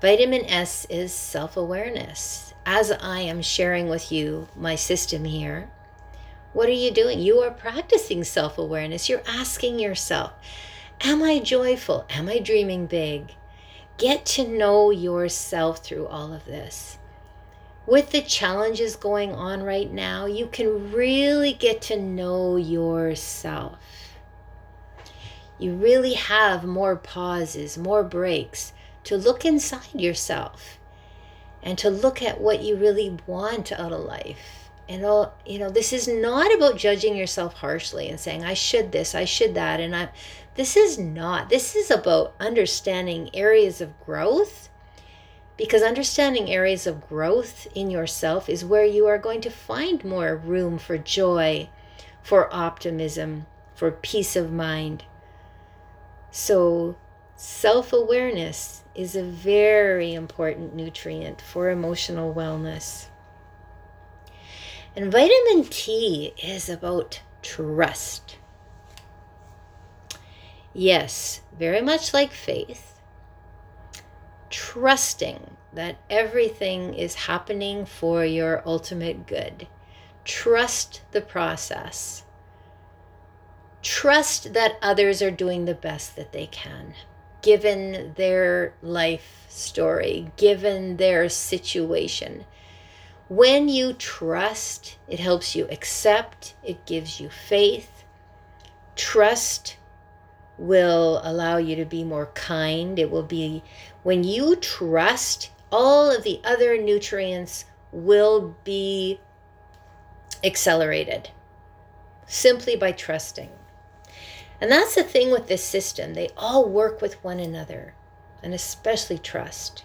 Vitamin 0.03 0.45
S 0.45 0.87
is 0.91 1.15
self 1.15 1.57
awareness. 1.57 2.46
As 2.69 2.91
I 2.91 3.21
am 3.21 3.43
sharing 3.43 3.89
with 3.89 4.11
you 4.11 4.49
my 4.57 4.75
system 4.75 5.25
here, 5.25 5.71
what 6.53 6.69
are 6.69 6.73
you 6.73 6.91
doing? 6.91 7.21
You 7.21 7.39
are 7.39 7.53
practicing 7.53 8.25
self 8.25 8.59
awareness. 8.59 9.09
You're 9.09 9.23
asking 9.25 9.79
yourself, 9.79 10.33
Am 11.01 11.23
I 11.23 11.39
joyful? 11.39 12.07
Am 12.11 12.29
I 12.29 12.41
dreaming 12.41 12.87
big? 12.87 13.35
Get 13.99 14.27
to 14.27 14.49
know 14.49 14.91
yourself 14.91 15.85
through 15.85 16.09
all 16.09 16.33
of 16.33 16.45
this. 16.45 16.99
With 17.87 18.11
the 18.11 18.21
challenges 18.21 18.97
going 18.97 19.33
on 19.33 19.63
right 19.63 19.93
now, 19.93 20.27
you 20.27 20.49
can 20.49 20.91
really 20.91 21.53
get 21.53 21.81
to 21.83 21.97
know 21.97 22.57
yourself. 22.57 23.79
You 25.61 25.75
really 25.75 26.15
have 26.15 26.65
more 26.65 26.97
pauses, 26.97 27.79
more 27.79 28.03
breaks 28.03 28.73
to 29.05 29.17
look 29.17 29.45
inside 29.45 29.95
yourself 29.95 30.76
and 31.67 31.77
to 31.77 31.91
look 31.91 32.23
at 32.23 32.41
what 32.41 32.63
you 32.63 32.77
really 32.77 33.19
want 33.27 33.73
out 33.73 33.93
of 33.93 34.01
life 34.01 34.71
and 34.89 35.05
all 35.05 35.35
you 35.45 35.59
know 35.59 35.69
this 35.69 35.93
is 35.93 36.09
not 36.09 36.55
about 36.55 36.79
judging 36.79 37.17
yourself 37.17 37.55
harshly 37.55 38.09
and 38.09 38.19
saying 38.19 38.45
i 38.45 38.55
should 38.55 38.93
this 38.93 39.15
i 39.15 39.25
should 39.25 39.55
that 39.55 39.81
and 39.81 39.95
I'm, 39.95 40.09
this 40.55 40.77
is 40.77 40.99
not 40.99 41.51
this 41.51 41.77
is 41.77 41.91
about 41.91 42.35
understanding 42.41 43.29
areas 43.35 43.83
of 43.83 43.99
growth 44.07 44.71
because 45.59 45.83
understanding 45.83 46.51
areas 46.51 46.87
of 46.87 47.07
growth 47.09 47.67
in 47.75 47.91
yourself 47.91 48.49
is 48.49 48.65
where 48.65 48.85
you 48.85 49.07
are 49.07 49.19
going 49.19 49.41
to 49.43 49.51
find 49.51 50.05
more 50.05 50.37
room 50.37 50.79
for 50.79 50.97
joy 50.99 51.69
for 52.27 52.53
optimism, 52.53 53.47
for 53.77 53.93
peace 53.93 54.35
of 54.35 54.53
mind. 54.53 55.05
So, 56.33 56.97
self 57.37 57.93
awareness 57.93 58.83
is 58.97 59.15
a 59.15 59.23
very 59.23 60.15
important 60.15 60.75
nutrient 60.75 61.41
for 61.41 61.71
emotional 61.71 62.35
wellness. 62.35 63.07
And 64.97 65.13
vitamin 65.13 65.65
T 65.65 66.33
is 66.43 66.71
about 66.71 67.21
trust. 67.43 68.39
Yes, 70.73 71.43
very 71.59 71.83
much 71.83 72.15
like 72.15 72.33
faith, 72.33 73.01
trusting 74.51 75.57
that 75.75 75.99
everything 76.09 76.95
is 76.95 77.15
happening 77.15 77.85
for 77.85 78.25
your 78.25 78.63
ultimate 78.67 79.27
good. 79.27 79.69
Trust 80.25 81.03
the 81.13 81.21
process. 81.21 82.25
Trust 83.83 84.55
that 84.55 84.79
others 84.83 85.23
are 85.23 85.31
doing 85.31 85.67
the 85.67 85.75
best 85.75 86.17
that 86.17 86.33
they 86.33 86.47
can, 86.47 86.95
given 87.47 88.13
their 88.17 88.75
life 88.83 89.47
story, 89.49 90.33
given 90.37 90.97
their 90.97 91.29
situation. 91.29 92.45
When 93.29 93.69
you 93.69 93.93
trust, 93.93 94.99
it 95.07 95.21
helps 95.21 95.55
you 95.55 95.69
accept, 95.71 96.55
it 96.65 96.85
gives 96.87 97.21
you 97.21 97.31
faith. 97.31 98.03
Trust 98.97 99.77
will 100.59 101.21
allow 101.23 101.59
you 101.59 101.77
to 101.77 101.85
be 101.85 102.03
more 102.03 102.27
kind. 102.35 102.99
It 102.99 103.13
will 103.13 103.23
be 103.23 103.63
when 104.03 104.25
you 104.25 104.57
trust, 104.57 105.53
all 105.71 106.11
of 106.11 106.25
the 106.25 106.41
other 106.43 106.77
nutrients 106.77 107.65
will 107.93 108.57
be 108.65 109.21
accelerated 110.43 111.31
simply 112.27 112.75
by 112.75 112.91
trusting. 112.91 113.51
And 114.61 114.71
that's 114.71 114.95
the 114.95 115.03
thing 115.03 115.31
with 115.31 115.49
this 115.49 115.63
system. 115.63 116.15
They 116.15 116.31
all 116.37 116.69
work 116.69 117.03
with 117.03 117.23
one 117.23 117.41
another, 117.41 117.95
and 118.43 118.55
especially 118.55 119.19
trust. 119.19 119.85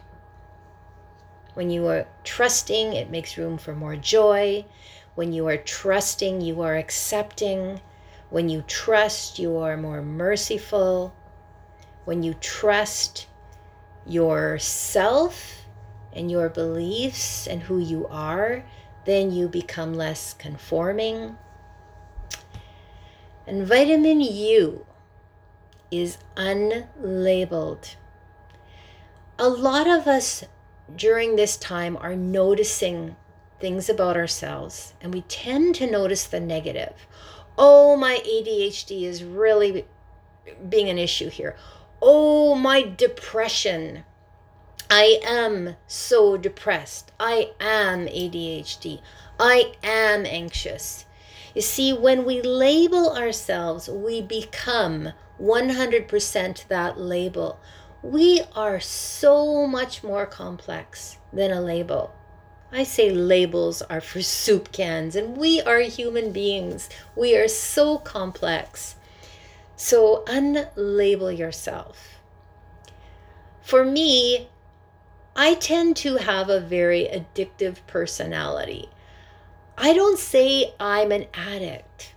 When 1.54 1.70
you 1.70 1.88
are 1.88 2.08
trusting, 2.24 2.94
it 2.94 3.10
makes 3.10 3.38
room 3.38 3.58
for 3.58 3.76
more 3.76 3.98
joy. 3.98 4.66
When 5.16 5.34
you 5.34 5.48
are 5.48 5.58
trusting, 5.58 6.40
you 6.40 6.62
are 6.62 6.78
accepting. 6.78 7.82
When 8.30 8.48
you 8.48 8.64
trust, 8.66 9.38
you 9.38 9.58
are 9.58 9.76
more 9.76 10.02
merciful. 10.02 11.14
When 12.06 12.24
you 12.24 12.34
trust 12.36 13.28
yourself 14.06 15.66
and 16.14 16.32
your 16.32 16.48
beliefs 16.48 17.46
and 17.48 17.62
who 17.62 17.80
you 17.80 18.08
are, 18.08 18.64
then 19.04 19.32
you 19.32 19.50
become 19.50 19.94
less 19.94 20.34
conforming. 20.34 21.38
And 23.52 23.68
vitamin 23.68 24.22
U 24.22 24.86
is 25.92 26.18
unlabeled. 26.38 27.96
A 29.38 29.50
lot 29.50 29.88
of 29.88 30.08
us 30.08 30.46
during 30.96 31.36
this 31.36 31.58
time 31.58 31.98
are 31.98 32.16
noticing 32.16 33.18
things 33.60 33.90
about 33.90 34.16
ourselves, 34.16 34.94
and 35.02 35.14
we 35.14 35.24
tend 35.24 35.76
to 35.76 35.92
notice 35.92 36.28
the 36.28 36.40
negative 36.40 36.94
oh, 37.58 37.98
my 37.98 38.22
ADHD 38.26 39.04
is 39.04 39.22
really 39.22 39.86
being 40.70 40.88
an 40.88 40.98
issue 40.98 41.30
here. 41.30 41.58
Oh, 42.02 42.56
my 42.56 42.84
depression. 42.84 44.06
I 44.90 45.20
am 45.26 45.76
so 45.88 46.38
depressed. 46.38 47.12
I 47.20 47.52
am 47.60 48.08
ADHD. 48.08 49.02
I 49.38 49.74
am 49.84 50.26
anxious. 50.26 51.06
You 51.54 51.62
see, 51.62 51.92
when 51.92 52.24
we 52.24 52.42
label 52.42 53.16
ourselves, 53.16 53.90
we 53.90 54.22
become 54.22 55.14
100% 55.40 56.68
that 56.68 57.00
label. 57.00 57.60
We 58.02 58.42
are 58.56 58.80
so 58.80 59.68
much 59.68 60.04
more 60.04 60.26
complex 60.26 61.18
than 61.34 61.52
a 61.52 61.62
label. 61.62 62.14
I 62.72 62.84
say 62.84 63.10
labels 63.10 63.82
are 63.82 64.00
for 64.00 64.22
soup 64.22 64.72
cans, 64.72 65.16
and 65.16 65.36
we 65.36 65.62
are 65.62 65.82
human 65.82 66.32
beings. 66.32 66.90
We 67.16 67.36
are 67.36 67.48
so 67.48 67.98
complex. 67.98 68.96
So 69.76 70.24
unlabel 70.28 71.38
yourself. 71.38 72.20
For 73.62 73.84
me, 73.84 74.48
I 75.36 75.56
tend 75.56 75.98
to 75.98 76.18
have 76.18 76.50
a 76.50 76.60
very 76.60 77.06
addictive 77.06 77.78
personality. 77.88 78.90
I 79.84 79.94
don't 79.94 80.20
say 80.20 80.76
I'm 80.80 81.12
an 81.12 81.26
addict. 81.34 82.14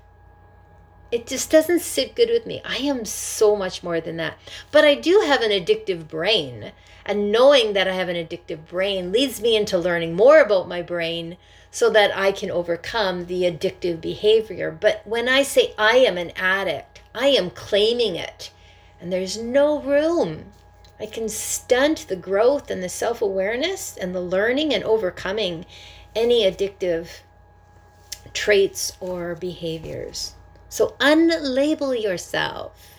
It 1.10 1.26
just 1.26 1.50
doesn't 1.50 1.80
sit 1.80 2.14
good 2.14 2.28
with 2.28 2.44
me. 2.44 2.60
I 2.62 2.76
am 2.76 3.06
so 3.06 3.56
much 3.56 3.82
more 3.82 4.02
than 4.02 4.18
that. 4.18 4.36
But 4.70 4.84
I 4.84 4.94
do 4.94 5.22
have 5.24 5.40
an 5.40 5.50
addictive 5.50 6.06
brain. 6.06 6.72
And 7.06 7.32
knowing 7.32 7.72
that 7.72 7.88
I 7.88 7.94
have 7.94 8.10
an 8.10 8.16
addictive 8.16 8.66
brain 8.66 9.12
leads 9.12 9.40
me 9.40 9.56
into 9.56 9.78
learning 9.78 10.14
more 10.14 10.40
about 10.40 10.68
my 10.68 10.82
brain 10.82 11.38
so 11.70 11.88
that 11.88 12.14
I 12.14 12.32
can 12.32 12.50
overcome 12.50 13.24
the 13.24 13.44
addictive 13.44 13.98
behavior. 13.98 14.70
But 14.70 15.00
when 15.06 15.26
I 15.26 15.42
say 15.42 15.72
I 15.78 15.96
am 15.96 16.18
an 16.18 16.32
addict, 16.36 17.00
I 17.14 17.28
am 17.28 17.48
claiming 17.48 18.16
it. 18.16 18.50
And 19.00 19.10
there's 19.10 19.38
no 19.38 19.80
room. 19.80 20.52
I 21.00 21.06
can 21.06 21.30
stunt 21.30 22.08
the 22.08 22.16
growth 22.16 22.70
and 22.70 22.82
the 22.82 22.90
self 22.90 23.22
awareness 23.22 23.96
and 23.96 24.14
the 24.14 24.20
learning 24.20 24.74
and 24.74 24.84
overcoming 24.84 25.64
any 26.14 26.42
addictive 26.42 27.08
traits 28.34 28.92
or 29.00 29.34
behaviors. 29.34 30.34
So 30.68 30.96
unlabel 31.00 32.00
yourself. 32.00 32.90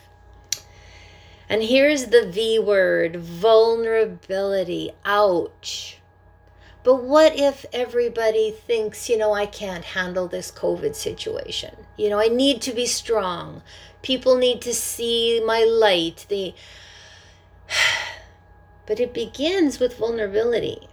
And 1.48 1.62
here's 1.62 2.06
the 2.06 2.26
V 2.26 2.58
word 2.58 3.18
vulnerability. 3.18 4.92
Ouch. 5.06 6.00
But 6.84 7.04
what 7.04 7.38
if 7.38 7.66
everybody 7.74 8.52
thinks, 8.52 9.10
you 9.10 9.18
know, 9.18 9.34
I 9.34 9.46
can't 9.46 9.84
handle 9.84 10.28
this 10.28 10.52
COVID 10.52 10.96
situation? 10.96 11.76
You 11.98 12.10
know, 12.10 12.20
I 12.20 12.28
need 12.28 12.62
to 12.62 12.74
be 12.74 12.86
strong. 12.86 13.62
People 14.02 14.38
need 14.38 14.62
to 14.62 14.74
see 14.74 15.42
my 15.44 15.64
light. 15.64 16.26
The 16.30 16.54
but 18.86 19.00
it 19.00 19.14
begins 19.14 19.80
with 19.80 19.98
vulnerability. 19.98 20.88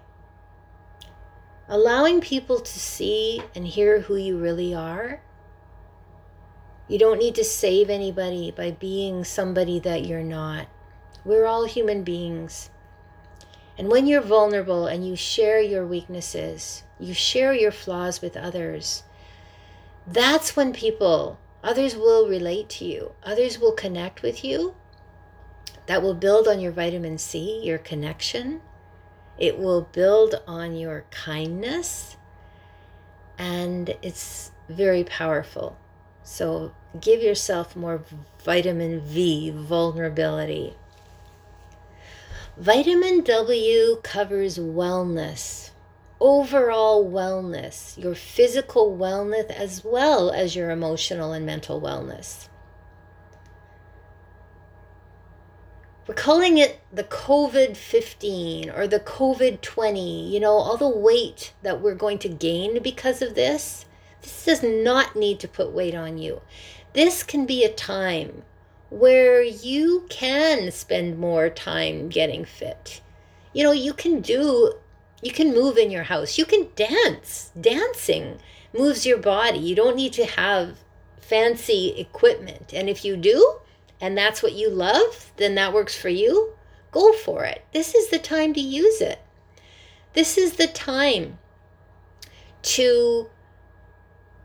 Allowing 1.73 2.21
people 2.21 2.61
to 2.61 2.79
see 2.79 3.43
and 3.55 3.67
hear 3.67 4.01
who 4.01 4.17
you 4.17 4.37
really 4.37 4.75
are 4.75 5.23
you 6.93 6.99
don't 6.99 7.19
need 7.19 7.35
to 7.37 7.45
save 7.45 7.89
anybody 7.89 8.51
by 8.51 8.73
being 8.73 9.25
somebody 9.25 9.79
that 9.81 10.05
you're 10.05 10.23
not. 10.23 10.67
We're 11.25 11.47
all 11.47 11.65
human 11.65 12.05
beings. 12.05 12.69
And 13.79 13.89
when 13.89 14.07
you're 14.07 14.21
vulnerable 14.21 14.87
and 14.87 15.07
you 15.07 15.17
share 15.17 15.59
your 15.59 15.87
weaknesses, 15.87 16.83
you 17.01 17.15
share 17.15 17.55
your 17.55 17.71
flaws 17.71 18.21
with 18.21 18.37
others, 18.37 19.05
that's 20.07 20.55
when 20.55 20.75
people, 20.75 21.39
others 21.65 21.97
will 21.97 22.29
relate 22.29 22.69
to 22.71 22.85
you, 22.85 23.13
others 23.23 23.59
will 23.59 23.73
connect 23.73 24.21
with 24.21 24.45
you. 24.45 24.75
That 25.87 26.03
will 26.03 26.13
build 26.13 26.47
on 26.47 26.61
your 26.61 26.73
vitamin 26.73 27.17
C, 27.17 27.63
your 27.65 27.79
connection. 27.79 28.61
It 29.39 29.59
will 29.59 29.83
build 29.93 30.41
on 30.47 30.77
your 30.77 31.05
kindness. 31.11 32.17
And 33.39 33.97
it's 34.03 34.53
very 34.69 35.05
powerful. 35.05 35.77
So 36.23 36.73
give 37.01 37.23
yourself 37.23 37.75
more 37.75 38.03
vitamin 38.45 39.01
V, 39.01 39.51
vulnerability. 39.51 40.75
Vitamin 42.57 43.23
W 43.23 43.99
covers 44.03 44.59
wellness, 44.59 45.71
overall 46.21 47.11
wellness, 47.11 47.97
your 47.97 48.15
physical 48.15 48.97
wellness 48.97 49.51
as 49.51 49.83
well 49.83 50.31
as 50.31 50.55
your 50.55 50.71
emotional 50.71 51.33
and 51.33 51.47
mental 51.47 51.81
wellness. 51.81 52.49
We're 56.05 56.15
calling 56.15 56.59
it 56.59 56.81
the 56.93 57.05
COVID 57.05 57.77
15 57.77 58.71
or 58.71 58.89
the 58.89 58.99
COVID 58.99 59.61
20, 59.61 60.29
you 60.35 60.41
know, 60.41 60.55
all 60.55 60.77
the 60.77 60.89
weight 60.89 61.53
that 61.63 61.81
we're 61.81 61.95
going 61.95 62.19
to 62.21 62.29
gain 62.29 62.83
because 62.83 63.23
of 63.23 63.37
this. 63.37 63.85
This 64.21 64.45
does 64.45 64.63
not 64.65 65.15
need 65.15 65.39
to 65.41 65.49
put 65.49 65.71
weight 65.71 65.95
on 65.95 66.19
you. 66.19 66.41
This 66.93 67.23
can 67.23 67.47
be 67.47 67.63
a 67.63 67.73
time 67.73 68.43
where 68.91 69.45
you 69.45 70.05
can 70.11 70.73
spend 70.73 71.21
more 71.21 71.49
time 71.49 72.09
getting 72.09 72.45
fit. 72.45 73.01
You 73.53 73.63
know, 73.63 73.73
you 73.73 73.93
can 73.93 74.21
do, 74.21 74.73
you 75.23 75.31
can 75.31 75.55
move 75.55 75.79
in 75.79 75.93
your 75.93 76.03
house, 76.03 76.37
you 76.37 76.45
can 76.45 76.67
dance. 76.75 77.53
Dancing 77.59 78.41
moves 78.77 79.07
your 79.07 79.19
body. 79.19 79.59
You 79.61 79.77
don't 79.77 79.97
need 79.97 80.15
to 80.15 80.27
have 80.27 80.79
fancy 81.21 81.95
equipment. 81.97 82.73
And 82.75 82.89
if 82.89 83.05
you 83.05 83.17
do, 83.17 83.61
and 84.03 84.19
that's 84.19 84.43
what 84.43 84.53
you 84.53 84.69
love, 84.69 85.33
then 85.37 85.55
that 85.55 85.73
works 85.73 85.97
for 85.97 86.09
you, 86.09 86.55
go 86.91 87.13
for 87.13 87.45
it. 87.45 87.65
This 87.73 87.95
is 87.95 88.11
the 88.11 88.19
time 88.19 88.53
to 88.55 88.61
use 88.61 89.01
it. 89.01 89.21
This 90.13 90.37
is 90.37 90.55
the 90.55 90.67
time 90.67 91.39
to 92.63 93.29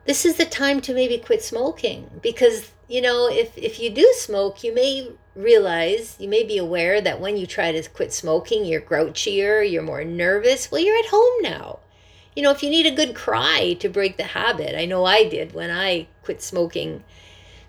this 0.05 0.25
is 0.25 0.37
the 0.37 0.45
time 0.45 0.79
to 0.81 0.93
maybe 0.93 1.17
quit 1.17 1.43
smoking 1.43 2.09
because 2.21 2.71
you 2.87 3.01
know 3.01 3.27
if 3.29 3.57
if 3.57 3.79
you 3.79 3.89
do 3.89 4.11
smoke 4.15 4.63
you 4.63 4.73
may 4.73 5.11
realize 5.35 6.15
you 6.17 6.27
may 6.27 6.43
be 6.43 6.57
aware 6.57 7.01
that 7.01 7.19
when 7.19 7.37
you 7.37 7.45
try 7.45 7.71
to 7.71 7.89
quit 7.89 8.11
smoking 8.11 8.65
you're 8.65 8.81
grouchier 8.81 9.69
you're 9.69 9.83
more 9.83 10.03
nervous 10.03 10.71
well 10.71 10.81
you're 10.81 10.97
at 10.97 11.05
home 11.11 11.41
now 11.41 11.77
you 12.35 12.41
know 12.41 12.49
if 12.49 12.63
you 12.63 12.69
need 12.69 12.87
a 12.87 12.95
good 12.95 13.13
cry 13.13 13.75
to 13.79 13.89
break 13.89 14.17
the 14.17 14.23
habit 14.23 14.79
i 14.79 14.85
know 14.85 15.05
i 15.05 15.27
did 15.27 15.53
when 15.53 15.69
i 15.69 16.07
quit 16.23 16.41
smoking 16.41 17.03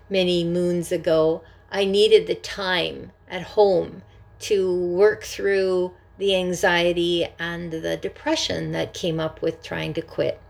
many 0.09 0.43
moons 0.43 0.91
ago 0.91 1.43
i 1.71 1.85
needed 1.85 2.27
the 2.27 2.35
time 2.35 3.11
at 3.29 3.41
home 3.41 4.01
to 4.39 4.73
work 4.87 5.23
through 5.23 5.93
the 6.17 6.35
anxiety 6.35 7.27
and 7.37 7.71
the 7.71 7.97
depression 7.97 8.71
that 8.71 8.93
came 8.93 9.19
up 9.19 9.41
with 9.41 9.61
trying 9.63 9.93
to 9.93 10.01
quit 10.01 10.41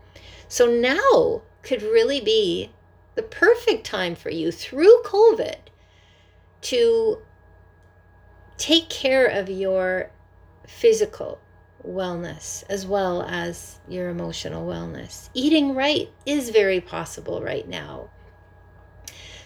so 0.48 0.66
now 0.66 1.42
could 1.62 1.82
really 1.82 2.20
be 2.20 2.70
the 3.14 3.22
perfect 3.22 3.84
time 3.84 4.14
for 4.14 4.30
you 4.30 4.50
through 4.50 5.02
COVID 5.04 5.56
to 6.62 7.18
take 8.56 8.88
care 8.88 9.26
of 9.26 9.48
your 9.48 10.10
physical 10.66 11.38
wellness 11.86 12.62
as 12.68 12.86
well 12.86 13.22
as 13.22 13.78
your 13.88 14.08
emotional 14.08 14.66
wellness. 14.66 15.30
Eating 15.34 15.74
right 15.74 16.10
is 16.26 16.50
very 16.50 16.80
possible 16.80 17.42
right 17.42 17.68
now. 17.68 18.10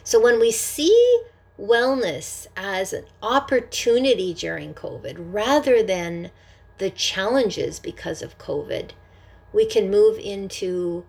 So 0.03 0.21
when 0.21 0.41
we 0.41 0.51
see 0.51 1.23
wellness 1.59 2.47
as 2.57 2.93
an 2.93 3.05
opportunity 3.23 4.35
during 4.35 4.75
COVID 4.75 5.17
rather 5.19 5.83
than 5.83 6.31
the 6.79 6.91
challenges 6.91 7.79
because 7.79 8.23
of 8.23 8.39
COVID, 8.39 8.91
we 9.53 9.65
can 9.65 9.91
move 9.91 10.19
into 10.19 11.05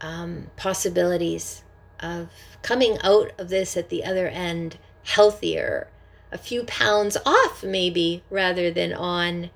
um, 0.00 0.48
possibilities 0.56 1.62
of 2.00 2.28
coming 2.62 2.98
out 3.02 3.32
of 3.38 3.48
this 3.48 3.76
at 3.76 3.88
the 3.88 4.04
other 4.04 4.28
end 4.28 4.78
healthier, 5.04 5.88
a 6.30 6.38
few 6.38 6.64
pounds 6.64 7.16
off, 7.24 7.62
maybe, 7.62 8.22
rather 8.28 8.70
than 8.70 8.92
on. 8.92 9.50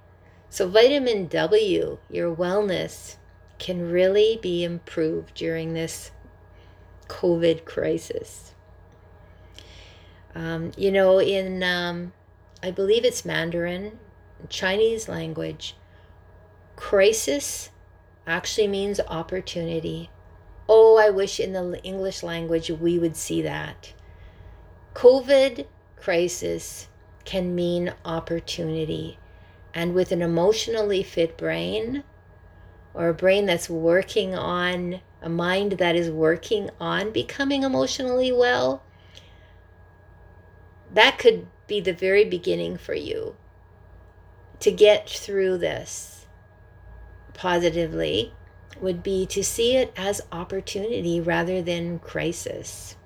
So, 0.49 0.67
vitamin 0.69 1.27
W, 1.27 1.99
your 2.09 2.35
wellness, 2.35 3.17
can 3.59 3.91
really 3.91 4.39
be 4.41 4.65
improved 4.65 5.35
during 5.35 5.75
this 5.75 6.11
COVID 7.09 7.65
crisis. 7.65 8.55
Um, 10.35 10.73
you 10.77 10.93
know, 10.93 11.21
in, 11.21 11.63
um, 11.63 12.13
I 12.63 12.71
believe 12.71 13.05
it's 13.05 13.25
Mandarin, 13.25 13.99
Chinese 14.49 15.09
language, 15.09 15.77
crisis 16.77 17.71
actually 18.27 18.69
means 18.69 19.01
opportunity. 19.09 20.11
Oh, 20.69 20.99
I 20.99 21.11
wish 21.11 21.41
in 21.41 21.53
the 21.53 21.83
English 21.83 22.23
language 22.23 22.71
we 22.71 22.99
would 22.99 23.17
see 23.17 23.43
that. 23.43 23.93
COVID 24.95 25.67
crisis 25.97 26.89
can 27.25 27.55
mean 27.55 27.93
opportunity. 28.05 29.19
And 29.75 29.95
with 29.95 30.11
an 30.11 30.23
emotionally 30.23 31.03
fit 31.03 31.37
brain, 31.37 32.03
or 32.95 33.09
a 33.09 33.15
brain 33.15 33.47
that's 33.47 33.71
working 33.71 34.35
on, 34.35 35.01
a 35.23 35.29
mind 35.29 35.73
that 35.73 35.95
is 35.95 36.11
working 36.11 36.71
on 36.81 37.13
becoming 37.13 37.63
emotionally 37.63 38.33
well, 38.33 38.83
that 40.93 41.19
could 41.19 41.47
be 41.67 41.81
the 41.81 41.93
very 41.93 42.25
beginning 42.25 42.77
for 42.77 42.95
you 42.95 43.37
to 44.61 44.71
get 44.71 45.09
through 45.09 45.59
this 45.59 46.27
positively 47.33 48.35
would 48.81 49.03
be 49.03 49.27
to 49.27 49.43
see 49.43 49.77
it 49.77 49.93
as 49.97 50.21
opportunity 50.33 51.21
rather 51.21 51.63
than 51.63 51.99
crisis. 51.99 52.97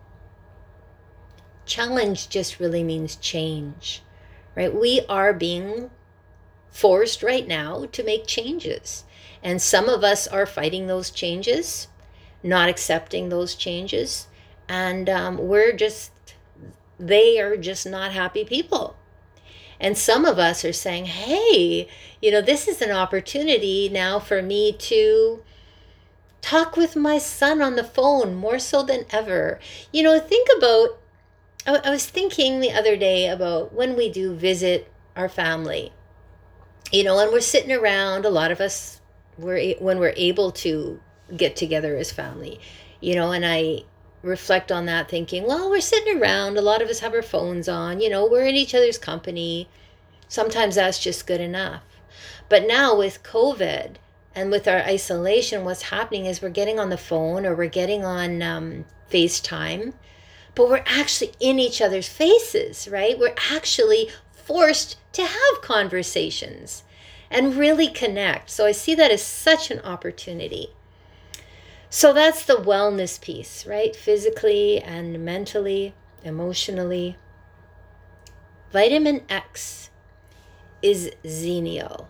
Challenge 1.66 2.28
just 2.28 2.60
really 2.60 2.82
means 2.82 3.16
change, 3.16 4.02
right? 4.54 4.74
We 4.74 5.02
are 5.08 5.32
being 5.32 5.90
forced 6.70 7.22
right 7.22 7.46
now 7.46 7.86
to 7.92 8.02
make 8.02 8.26
changes. 8.26 9.04
And 9.42 9.62
some 9.62 9.88
of 9.88 10.02
us 10.02 10.26
are 10.26 10.46
fighting 10.46 10.86
those 10.86 11.10
changes, 11.10 11.88
not 12.42 12.68
accepting 12.68 13.28
those 13.28 13.54
changes. 13.54 14.26
And 14.68 15.08
um, 15.08 15.36
we're 15.36 15.72
just, 15.72 16.10
they 16.98 17.40
are 17.40 17.56
just 17.56 17.86
not 17.86 18.12
happy 18.12 18.44
people. 18.44 18.96
And 19.80 19.98
some 19.98 20.24
of 20.24 20.38
us 20.38 20.64
are 20.64 20.72
saying, 20.72 21.06
hey, 21.06 21.88
you 22.22 22.30
know, 22.30 22.40
this 22.40 22.68
is 22.68 22.80
an 22.80 22.90
opportunity 22.90 23.88
now 23.88 24.18
for 24.18 24.40
me 24.40 24.72
to 24.72 25.42
talk 26.40 26.76
with 26.76 26.94
my 26.94 27.18
son 27.18 27.60
on 27.60 27.74
the 27.74 27.84
phone 27.84 28.34
more 28.34 28.58
so 28.58 28.82
than 28.82 29.04
ever. 29.10 29.58
You 29.92 30.02
know, 30.02 30.18
think 30.20 30.48
about, 30.56 30.98
I, 31.66 31.90
was 31.90 32.06
thinking 32.06 32.60
the 32.60 32.72
other 32.72 32.96
day 32.96 33.28
about 33.28 33.72
when 33.72 33.96
we 33.96 34.10
do 34.10 34.34
visit 34.34 34.92
our 35.16 35.28
family, 35.28 35.92
you 36.92 37.02
know, 37.02 37.18
and 37.18 37.32
we're 37.32 37.40
sitting 37.40 37.72
around, 37.72 38.24
a 38.24 38.30
lot 38.30 38.52
of 38.52 38.60
us, 38.60 39.00
we're, 39.38 39.74
when 39.76 39.98
we're 39.98 40.14
able 40.16 40.52
to 40.52 41.00
get 41.36 41.56
together 41.56 41.96
as 41.96 42.12
family, 42.12 42.60
you 43.00 43.14
know, 43.14 43.32
and 43.32 43.44
I 43.44 43.84
reflect 44.24 44.72
on 44.72 44.86
that 44.86 45.08
thinking, 45.08 45.46
well, 45.46 45.70
we're 45.70 45.80
sitting 45.80 46.20
around, 46.20 46.56
a 46.56 46.62
lot 46.62 46.82
of 46.82 46.88
us 46.88 47.00
have 47.00 47.14
our 47.14 47.22
phones 47.22 47.68
on, 47.68 48.00
you 48.00 48.08
know, 48.08 48.26
we're 48.26 48.46
in 48.46 48.56
each 48.56 48.74
other's 48.74 48.98
company. 48.98 49.68
Sometimes 50.28 50.74
that's 50.74 50.98
just 50.98 51.26
good 51.26 51.40
enough. 51.40 51.82
But 52.48 52.66
now 52.66 52.96
with 52.96 53.22
COVID, 53.22 53.96
and 54.34 54.50
with 54.50 54.66
our 54.66 54.80
isolation, 54.80 55.64
what's 55.64 55.82
happening 55.82 56.26
is 56.26 56.42
we're 56.42 56.48
getting 56.48 56.80
on 56.80 56.90
the 56.90 56.96
phone 56.96 57.46
or 57.46 57.54
we're 57.54 57.68
getting 57.68 58.04
on 58.04 58.42
um, 58.42 58.84
FaceTime, 59.10 59.94
but 60.54 60.68
we're 60.68 60.84
actually 60.86 61.32
in 61.38 61.58
each 61.58 61.80
other's 61.80 62.08
faces, 62.08 62.88
right? 62.88 63.18
We're 63.18 63.34
actually 63.52 64.10
forced 64.32 64.96
to 65.12 65.22
have 65.22 65.62
conversations 65.62 66.82
and 67.30 67.56
really 67.56 67.88
connect. 67.88 68.50
So 68.50 68.66
I 68.66 68.72
see 68.72 68.94
that 68.96 69.10
as 69.10 69.22
such 69.22 69.70
an 69.70 69.80
opportunity. 69.80 70.70
So 71.94 72.12
that's 72.12 72.44
the 72.44 72.56
wellness 72.56 73.20
piece, 73.20 73.68
right? 73.68 73.94
Physically 73.94 74.80
and 74.80 75.24
mentally, 75.24 75.94
emotionally. 76.24 77.16
Vitamin 78.72 79.22
X 79.28 79.90
is 80.82 81.12
xenial. 81.22 82.08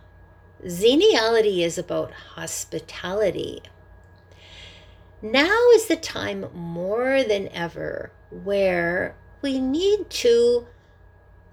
Xeniality 0.65 1.59
is 1.59 1.77
about 1.77 2.13
hospitality. 2.13 3.61
Now 5.21 5.69
is 5.75 5.85
the 5.85 5.97
time 5.97 6.47
more 6.55 7.23
than 7.23 7.49
ever 7.49 8.11
where 8.31 9.15
we 9.43 9.61
need 9.61 10.09
to 10.25 10.67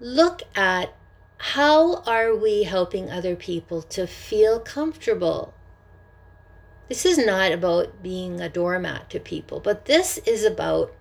look 0.00 0.40
at 0.56 0.94
how 1.36 1.96
are 2.04 2.34
we 2.34 2.62
helping 2.62 3.10
other 3.10 3.36
people 3.36 3.82
to 3.82 4.06
feel 4.06 4.58
comfortable. 4.58 5.52
This 6.92 7.18
is 7.18 7.24
not 7.24 7.52
about 7.52 8.02
being 8.02 8.40
a 8.40 8.48
doormat 8.48 9.08
to 9.10 9.20
people, 9.20 9.60
but 9.60 9.86
this 9.86 10.18
is 10.18 10.44
about 10.44 10.94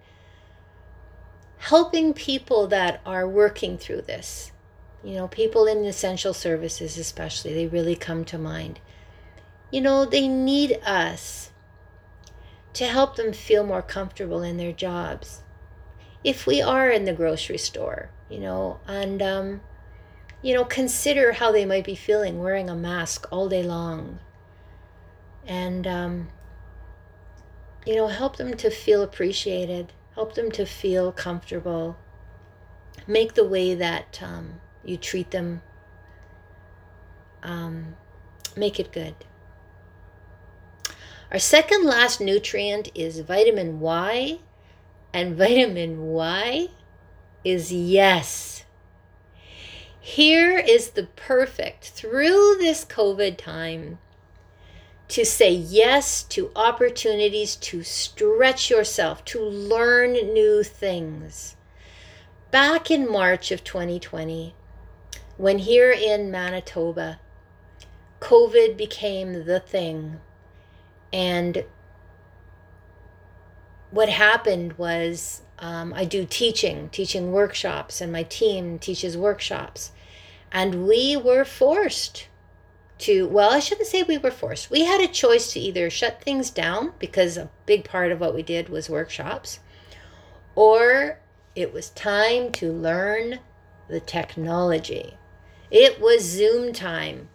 helping 1.57 2.13
people 2.13 2.67
that 2.67 3.01
are 3.05 3.27
working 3.27 3.77
through 3.77 4.03
this 4.03 4.51
you 5.03 5.15
know, 5.15 5.27
people 5.27 5.65
in 5.65 5.83
essential 5.85 6.33
services, 6.33 6.97
especially, 6.97 7.53
they 7.53 7.67
really 7.67 7.95
come 7.95 8.23
to 8.25 8.37
mind. 8.37 8.79
You 9.71 9.81
know, 9.81 10.05
they 10.05 10.27
need 10.27 10.79
us 10.85 11.49
to 12.73 12.85
help 12.85 13.15
them 13.15 13.33
feel 13.33 13.65
more 13.65 13.81
comfortable 13.81 14.43
in 14.43 14.57
their 14.57 14.71
jobs. 14.71 15.41
If 16.23 16.45
we 16.45 16.61
are 16.61 16.89
in 16.89 17.05
the 17.05 17.13
grocery 17.13 17.57
store, 17.57 18.11
you 18.29 18.39
know, 18.39 18.79
and, 18.87 19.21
um, 19.21 19.61
you 20.43 20.53
know, 20.53 20.65
consider 20.65 21.33
how 21.33 21.51
they 21.51 21.65
might 21.65 21.83
be 21.83 21.95
feeling 21.95 22.39
wearing 22.39 22.69
a 22.69 22.75
mask 22.75 23.27
all 23.31 23.49
day 23.49 23.63
long. 23.63 24.19
And, 25.45 25.87
um, 25.87 26.29
you 27.85 27.95
know, 27.95 28.07
help 28.07 28.37
them 28.37 28.55
to 28.57 28.69
feel 28.69 29.01
appreciated, 29.01 29.93
help 30.15 30.35
them 30.35 30.51
to 30.51 30.65
feel 30.65 31.11
comfortable. 31.11 31.97
Make 33.07 33.33
the 33.33 33.47
way 33.47 33.73
that 33.73 34.19
um, 34.21 34.61
you 34.83 34.97
treat 34.97 35.31
them, 35.31 35.61
um, 37.41 37.95
make 38.55 38.79
it 38.79 38.91
good. 38.91 39.15
Our 41.31 41.39
second 41.39 41.85
last 41.85 42.19
nutrient 42.19 42.89
is 42.93 43.19
vitamin 43.21 43.79
Y, 43.79 44.39
and 45.13 45.35
vitamin 45.37 46.01
Y 46.07 46.67
is 47.43 47.71
yes. 47.71 48.63
Here 49.99 50.57
is 50.57 50.91
the 50.91 51.03
perfect 51.03 51.85
through 51.85 52.57
this 52.57 52.83
COVID 52.83 53.37
time 53.37 53.99
to 55.11 55.25
say 55.25 55.51
yes 55.51 56.23
to 56.23 56.51
opportunities 56.55 57.57
to 57.57 57.83
stretch 57.83 58.69
yourself, 58.69 59.25
to 59.25 59.43
learn 59.43 60.13
new 60.13 60.63
things. 60.63 61.57
Back 62.49 62.89
in 62.89 63.11
March 63.11 63.51
of 63.51 63.63
2020, 63.63 64.55
when 65.35 65.59
here 65.59 65.91
in 65.91 66.31
Manitoba, 66.31 67.19
COVID 68.21 68.77
became 68.77 69.45
the 69.45 69.59
thing, 69.59 70.21
and 71.11 71.65
what 73.89 74.07
happened 74.07 74.77
was 74.77 75.41
um, 75.59 75.93
I 75.93 76.05
do 76.05 76.25
teaching, 76.25 76.87
teaching 76.89 77.33
workshops, 77.33 77.99
and 77.99 78.13
my 78.13 78.23
team 78.23 78.79
teaches 78.79 79.17
workshops. 79.17 79.91
And 80.53 80.87
we 80.87 81.17
were 81.17 81.43
forced 81.45 82.27
to, 83.01 83.27
well, 83.27 83.51
I 83.51 83.59
shouldn't 83.59 83.87
say 83.87 84.03
we 84.03 84.17
were 84.17 84.31
forced. 84.31 84.69
We 84.71 84.85
had 84.85 85.01
a 85.01 85.07
choice 85.07 85.51
to 85.53 85.59
either 85.59 85.89
shut 85.89 86.21
things 86.21 86.49
down 86.49 86.93
because 86.99 87.37
a 87.37 87.49
big 87.65 87.83
part 87.83 88.11
of 88.11 88.19
what 88.19 88.35
we 88.35 88.43
did 88.43 88.69
was 88.69 88.89
workshops, 88.89 89.59
or 90.55 91.19
it 91.55 91.73
was 91.73 91.89
time 91.91 92.51
to 92.53 92.71
learn 92.71 93.39
the 93.89 93.99
technology. 93.99 95.17
It 95.69 95.99
was 95.99 96.23
Zoom 96.23 96.73
time. 96.73 97.29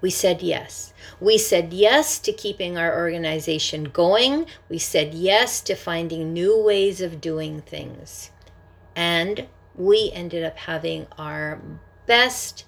We 0.00 0.10
said 0.10 0.42
yes. 0.42 0.92
We 1.20 1.38
said 1.38 1.72
yes 1.72 2.18
to 2.20 2.32
keeping 2.32 2.76
our 2.76 2.96
organization 2.96 3.84
going. 3.84 4.46
We 4.68 4.78
said 4.78 5.14
yes 5.14 5.60
to 5.62 5.74
finding 5.74 6.32
new 6.32 6.62
ways 6.62 7.00
of 7.00 7.20
doing 7.20 7.62
things. 7.62 8.30
And 8.94 9.48
we 9.74 10.10
ended 10.12 10.44
up 10.44 10.58
having 10.58 11.06
our 11.18 11.60
best 12.06 12.64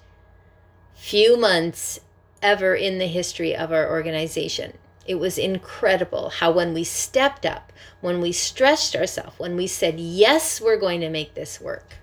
few 0.99 1.37
months 1.37 2.01
ever 2.41 2.75
in 2.75 2.99
the 2.99 3.07
history 3.07 3.55
of 3.55 3.71
our 3.71 3.89
organization. 3.89 4.73
It 5.07 5.15
was 5.15 5.37
incredible 5.37 6.29
how, 6.29 6.51
when 6.51 6.73
we 6.73 6.83
stepped 6.83 7.45
up, 7.45 7.71
when 8.01 8.19
we 8.19 8.33
stretched 8.33 8.95
ourselves, 8.95 9.39
when 9.39 9.55
we 9.55 9.65
said, 9.65 9.99
Yes, 9.99 10.59
we're 10.59 10.77
going 10.77 10.99
to 11.01 11.09
make 11.09 11.33
this 11.33 11.59
work, 11.59 11.95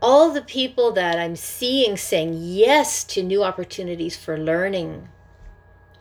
all 0.00 0.30
the 0.30 0.42
people 0.42 0.92
that 0.92 1.18
I'm 1.18 1.36
seeing 1.36 1.96
saying 1.96 2.34
yes 2.36 3.02
to 3.04 3.22
new 3.22 3.42
opportunities 3.42 4.16
for 4.16 4.38
learning, 4.38 5.08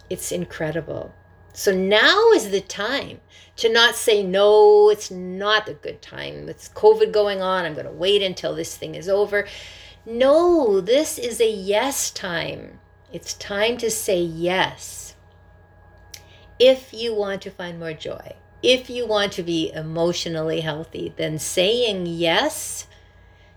it's 0.10 0.32
incredible. 0.32 1.14
So 1.54 1.74
now 1.74 2.32
is 2.32 2.52
the 2.52 2.60
time 2.60 3.22
to 3.56 3.72
not 3.72 3.96
say, 3.96 4.22
no, 4.22 4.90
it's 4.90 5.10
not 5.10 5.70
a 5.70 5.74
good 5.74 6.02
time. 6.02 6.50
It's 6.50 6.68
COVID 6.70 7.14
going 7.14 7.42
on. 7.42 7.64
I'm 7.64 7.74
going 7.74 7.86
to 7.86 7.92
wait 7.92 8.22
until 8.22 8.54
this 8.54 8.76
thing 8.76 8.96
is 8.96 9.08
over. 9.08 9.48
No, 10.06 10.82
this 10.82 11.18
is 11.18 11.42
a 11.42 11.50
yes 11.50 12.12
time. 12.12 12.80
It's 13.12 13.34
time 13.34 13.78
to 13.78 13.90
say 13.90 14.20
yes. 14.20 15.16
If 16.60 16.94
you 16.94 17.16
want 17.16 17.42
to 17.42 17.50
find 17.50 17.80
more 17.80 17.94
joy, 17.94 18.36
if 18.62 18.88
you 18.90 19.08
want 19.08 19.32
to 19.34 19.44
be 19.44 19.72
emotionally 19.74 20.62
healthy, 20.62 21.14
then 21.18 21.40
saying 21.40 22.06
yes 22.06 22.86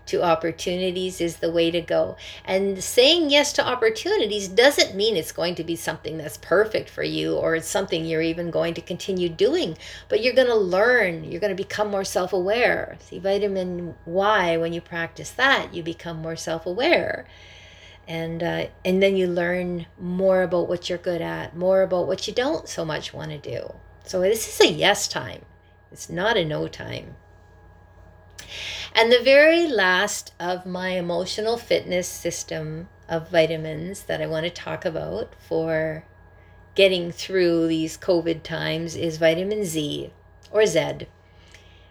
to 0.09 0.23
opportunities 0.23 1.21
is 1.21 1.37
the 1.37 1.51
way 1.51 1.71
to 1.71 1.81
go. 1.81 2.17
And 2.45 2.83
saying 2.83 3.29
yes 3.29 3.53
to 3.53 3.65
opportunities 3.65 4.47
doesn't 4.47 4.95
mean 4.95 5.15
it's 5.15 5.31
going 5.31 5.55
to 5.55 5.63
be 5.63 5.75
something 5.75 6.17
that's 6.17 6.37
perfect 6.37 6.89
for 6.89 7.03
you 7.03 7.35
or 7.35 7.55
it's 7.55 7.67
something 7.67 8.05
you're 8.05 8.21
even 8.21 8.51
going 8.51 8.73
to 8.75 8.81
continue 8.81 9.29
doing, 9.29 9.77
but 10.07 10.21
you're 10.23 10.33
going 10.33 10.47
to 10.47 10.55
learn, 10.55 11.23
you're 11.23 11.41
going 11.41 11.55
to 11.55 11.63
become 11.63 11.89
more 11.89 12.03
self 12.03 12.33
aware. 12.33 12.97
See, 13.01 13.19
vitamin 13.19 13.95
Y, 14.05 14.57
when 14.57 14.73
you 14.73 14.81
practice 14.81 15.31
that, 15.31 15.73
you 15.73 15.83
become 15.83 16.17
more 16.17 16.35
self 16.35 16.65
aware. 16.65 17.25
And, 18.07 18.41
uh, 18.41 18.67
and 18.83 19.03
then 19.03 19.15
you 19.15 19.27
learn 19.27 19.85
more 19.99 20.41
about 20.41 20.67
what 20.67 20.89
you're 20.89 20.97
good 20.97 21.21
at, 21.21 21.55
more 21.55 21.83
about 21.83 22.07
what 22.07 22.27
you 22.27 22.33
don't 22.33 22.67
so 22.67 22.83
much 22.83 23.13
want 23.13 23.29
to 23.29 23.37
do. 23.37 23.75
So 24.03 24.21
this 24.21 24.47
is 24.47 24.67
a 24.67 24.71
yes 24.71 25.07
time. 25.07 25.45
It's 25.91 26.09
not 26.09 26.37
a 26.37 26.43
no 26.43 26.67
time. 26.67 27.15
And 28.93 29.11
the 29.11 29.23
very 29.23 29.67
last 29.67 30.33
of 30.39 30.65
my 30.65 30.89
emotional 30.89 31.57
fitness 31.57 32.07
system 32.07 32.89
of 33.07 33.29
vitamins 33.29 34.03
that 34.03 34.21
I 34.21 34.27
want 34.27 34.45
to 34.45 34.49
talk 34.49 34.85
about 34.85 35.33
for 35.47 36.03
getting 36.75 37.11
through 37.11 37.67
these 37.67 37.97
COVID 37.97 38.43
times 38.43 38.95
is 38.95 39.17
vitamin 39.17 39.65
Z 39.65 40.11
or 40.51 40.65
Z. 40.65 41.07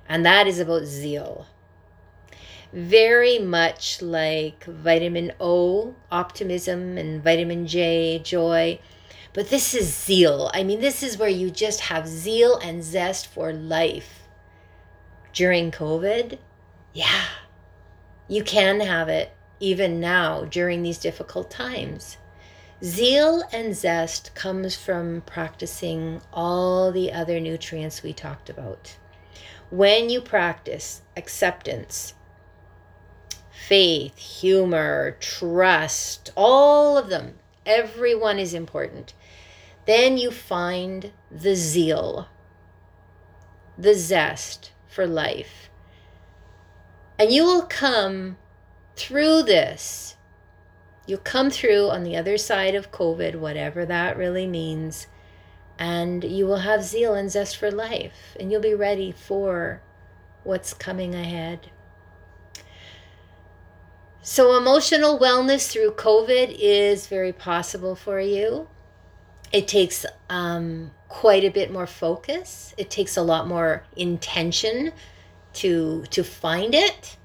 And 0.09 0.25
that 0.25 0.47
is 0.47 0.59
about 0.59 0.85
zeal. 0.85 1.47
Very 2.73 3.39
much 3.39 4.03
like 4.03 4.65
vitamin 4.65 5.33
O, 5.41 5.95
optimism, 6.11 6.99
and 6.99 7.23
vitamin 7.23 7.67
J, 7.67 8.19
joy. 8.19 8.79
But 9.33 9.51
this 9.51 9.75
is 9.75 9.95
zeal. 9.95 10.51
I 10.55 10.63
mean, 10.63 10.81
this 10.81 11.03
is 11.03 11.19
where 11.19 11.29
you 11.29 11.51
just 11.51 11.81
have 11.81 12.07
zeal 12.07 12.57
and 12.57 12.83
zest 12.83 13.27
for 13.27 13.53
life. 13.53 14.23
During 15.33 15.71
COVID, 15.71 16.39
yeah, 16.93 17.25
you 18.29 18.43
can 18.43 18.81
have 18.81 19.09
it 19.09 19.33
even 19.61 20.01
now 20.01 20.45
during 20.45 20.83
these 20.83 20.99
difficult 20.99 21.51
times. 21.51 22.17
Zeal 22.83 23.43
and 23.53 23.75
zest 23.75 24.35
comes 24.35 24.77
from 24.77 25.23
practicing 25.23 26.23
all 26.33 26.93
the 26.93 27.13
other 27.13 27.41
nutrients 27.41 28.03
we 28.03 28.13
talked 28.13 28.49
about. 28.49 28.97
When 29.71 30.09
you 30.09 30.21
practice 30.21 31.03
acceptance, 31.17 32.15
faith, 33.51 34.17
humor, 34.17 35.17
trust, 35.21 36.31
all 36.37 36.97
of 36.97 37.09
them, 37.09 37.35
everyone 37.67 38.39
is 38.39 38.55
important. 38.55 39.13
Then 39.87 40.17
you 40.17 40.31
find 40.31 41.13
the 41.31 41.55
zeal, 41.57 42.29
the 43.77 43.95
zest 43.95 44.71
for 44.87 45.07
life 45.07 45.68
and 47.19 47.33
you 47.33 47.45
will 47.45 47.63
come 47.63 48.37
through 48.97 49.43
this. 49.43 50.17
You'll 51.07 51.19
come 51.19 51.51
through 51.51 51.89
on 51.89 52.05
the 52.05 52.17
other 52.17 52.37
side 52.37 52.75
of 52.75 52.93
COVID, 52.93 53.37
whatever 53.37 53.87
that 53.87 54.17
really 54.17 54.47
means, 54.47 55.07
and 55.79 56.23
you 56.23 56.47
will 56.47 56.59
have 56.59 56.85
zeal 56.85 57.15
and 57.15 57.31
zest 57.31 57.57
for 57.57 57.71
life, 57.71 58.37
and 58.39 58.53
you'll 58.53 58.61
be 58.61 58.75
ready 58.75 59.11
for 59.13 59.81
what's 60.45 60.75
coming 60.75 61.15
ahead. 61.15 61.71
So, 64.21 64.59
emotional 64.59 65.19
wellness 65.19 65.71
through 65.71 65.93
COVID 65.93 66.55
is 66.59 67.07
very 67.07 67.33
possible 67.33 67.95
for 67.95 68.21
you. 68.21 68.69
It 69.51 69.67
takes 69.67 70.05
um, 70.29 70.91
quite 71.09 71.45
a 71.45 71.51
bit 71.51 71.73
more 71.73 71.87
focus, 71.87 72.75
it 72.77 72.91
takes 72.91 73.17
a 73.17 73.23
lot 73.23 73.49
more 73.49 73.85
intention 73.97 74.93
to 75.63 76.05
to 76.11 76.23
find 76.25 76.75
it 76.75 77.17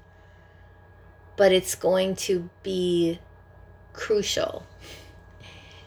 but 1.36 1.52
it's 1.52 1.74
going 1.74 2.14
to 2.14 2.48
be 2.62 3.18
crucial 3.92 4.66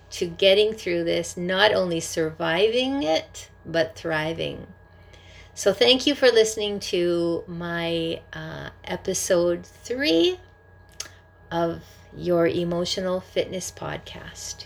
to 0.09 0.25
getting 0.25 0.73
through 0.73 1.03
this 1.03 1.37
not 1.37 1.73
only 1.73 1.99
surviving 1.99 3.03
it 3.03 3.49
but 3.65 3.95
thriving. 3.95 4.65
So 5.53 5.73
thank 5.73 6.07
you 6.07 6.15
for 6.15 6.27
listening 6.27 6.79
to 6.91 7.43
my 7.47 8.21
uh, 8.31 8.69
episode 8.83 9.65
three 9.65 10.39
of 11.51 11.81
your 12.15 12.47
emotional 12.47 13.19
fitness 13.19 13.71
podcast 13.75 14.65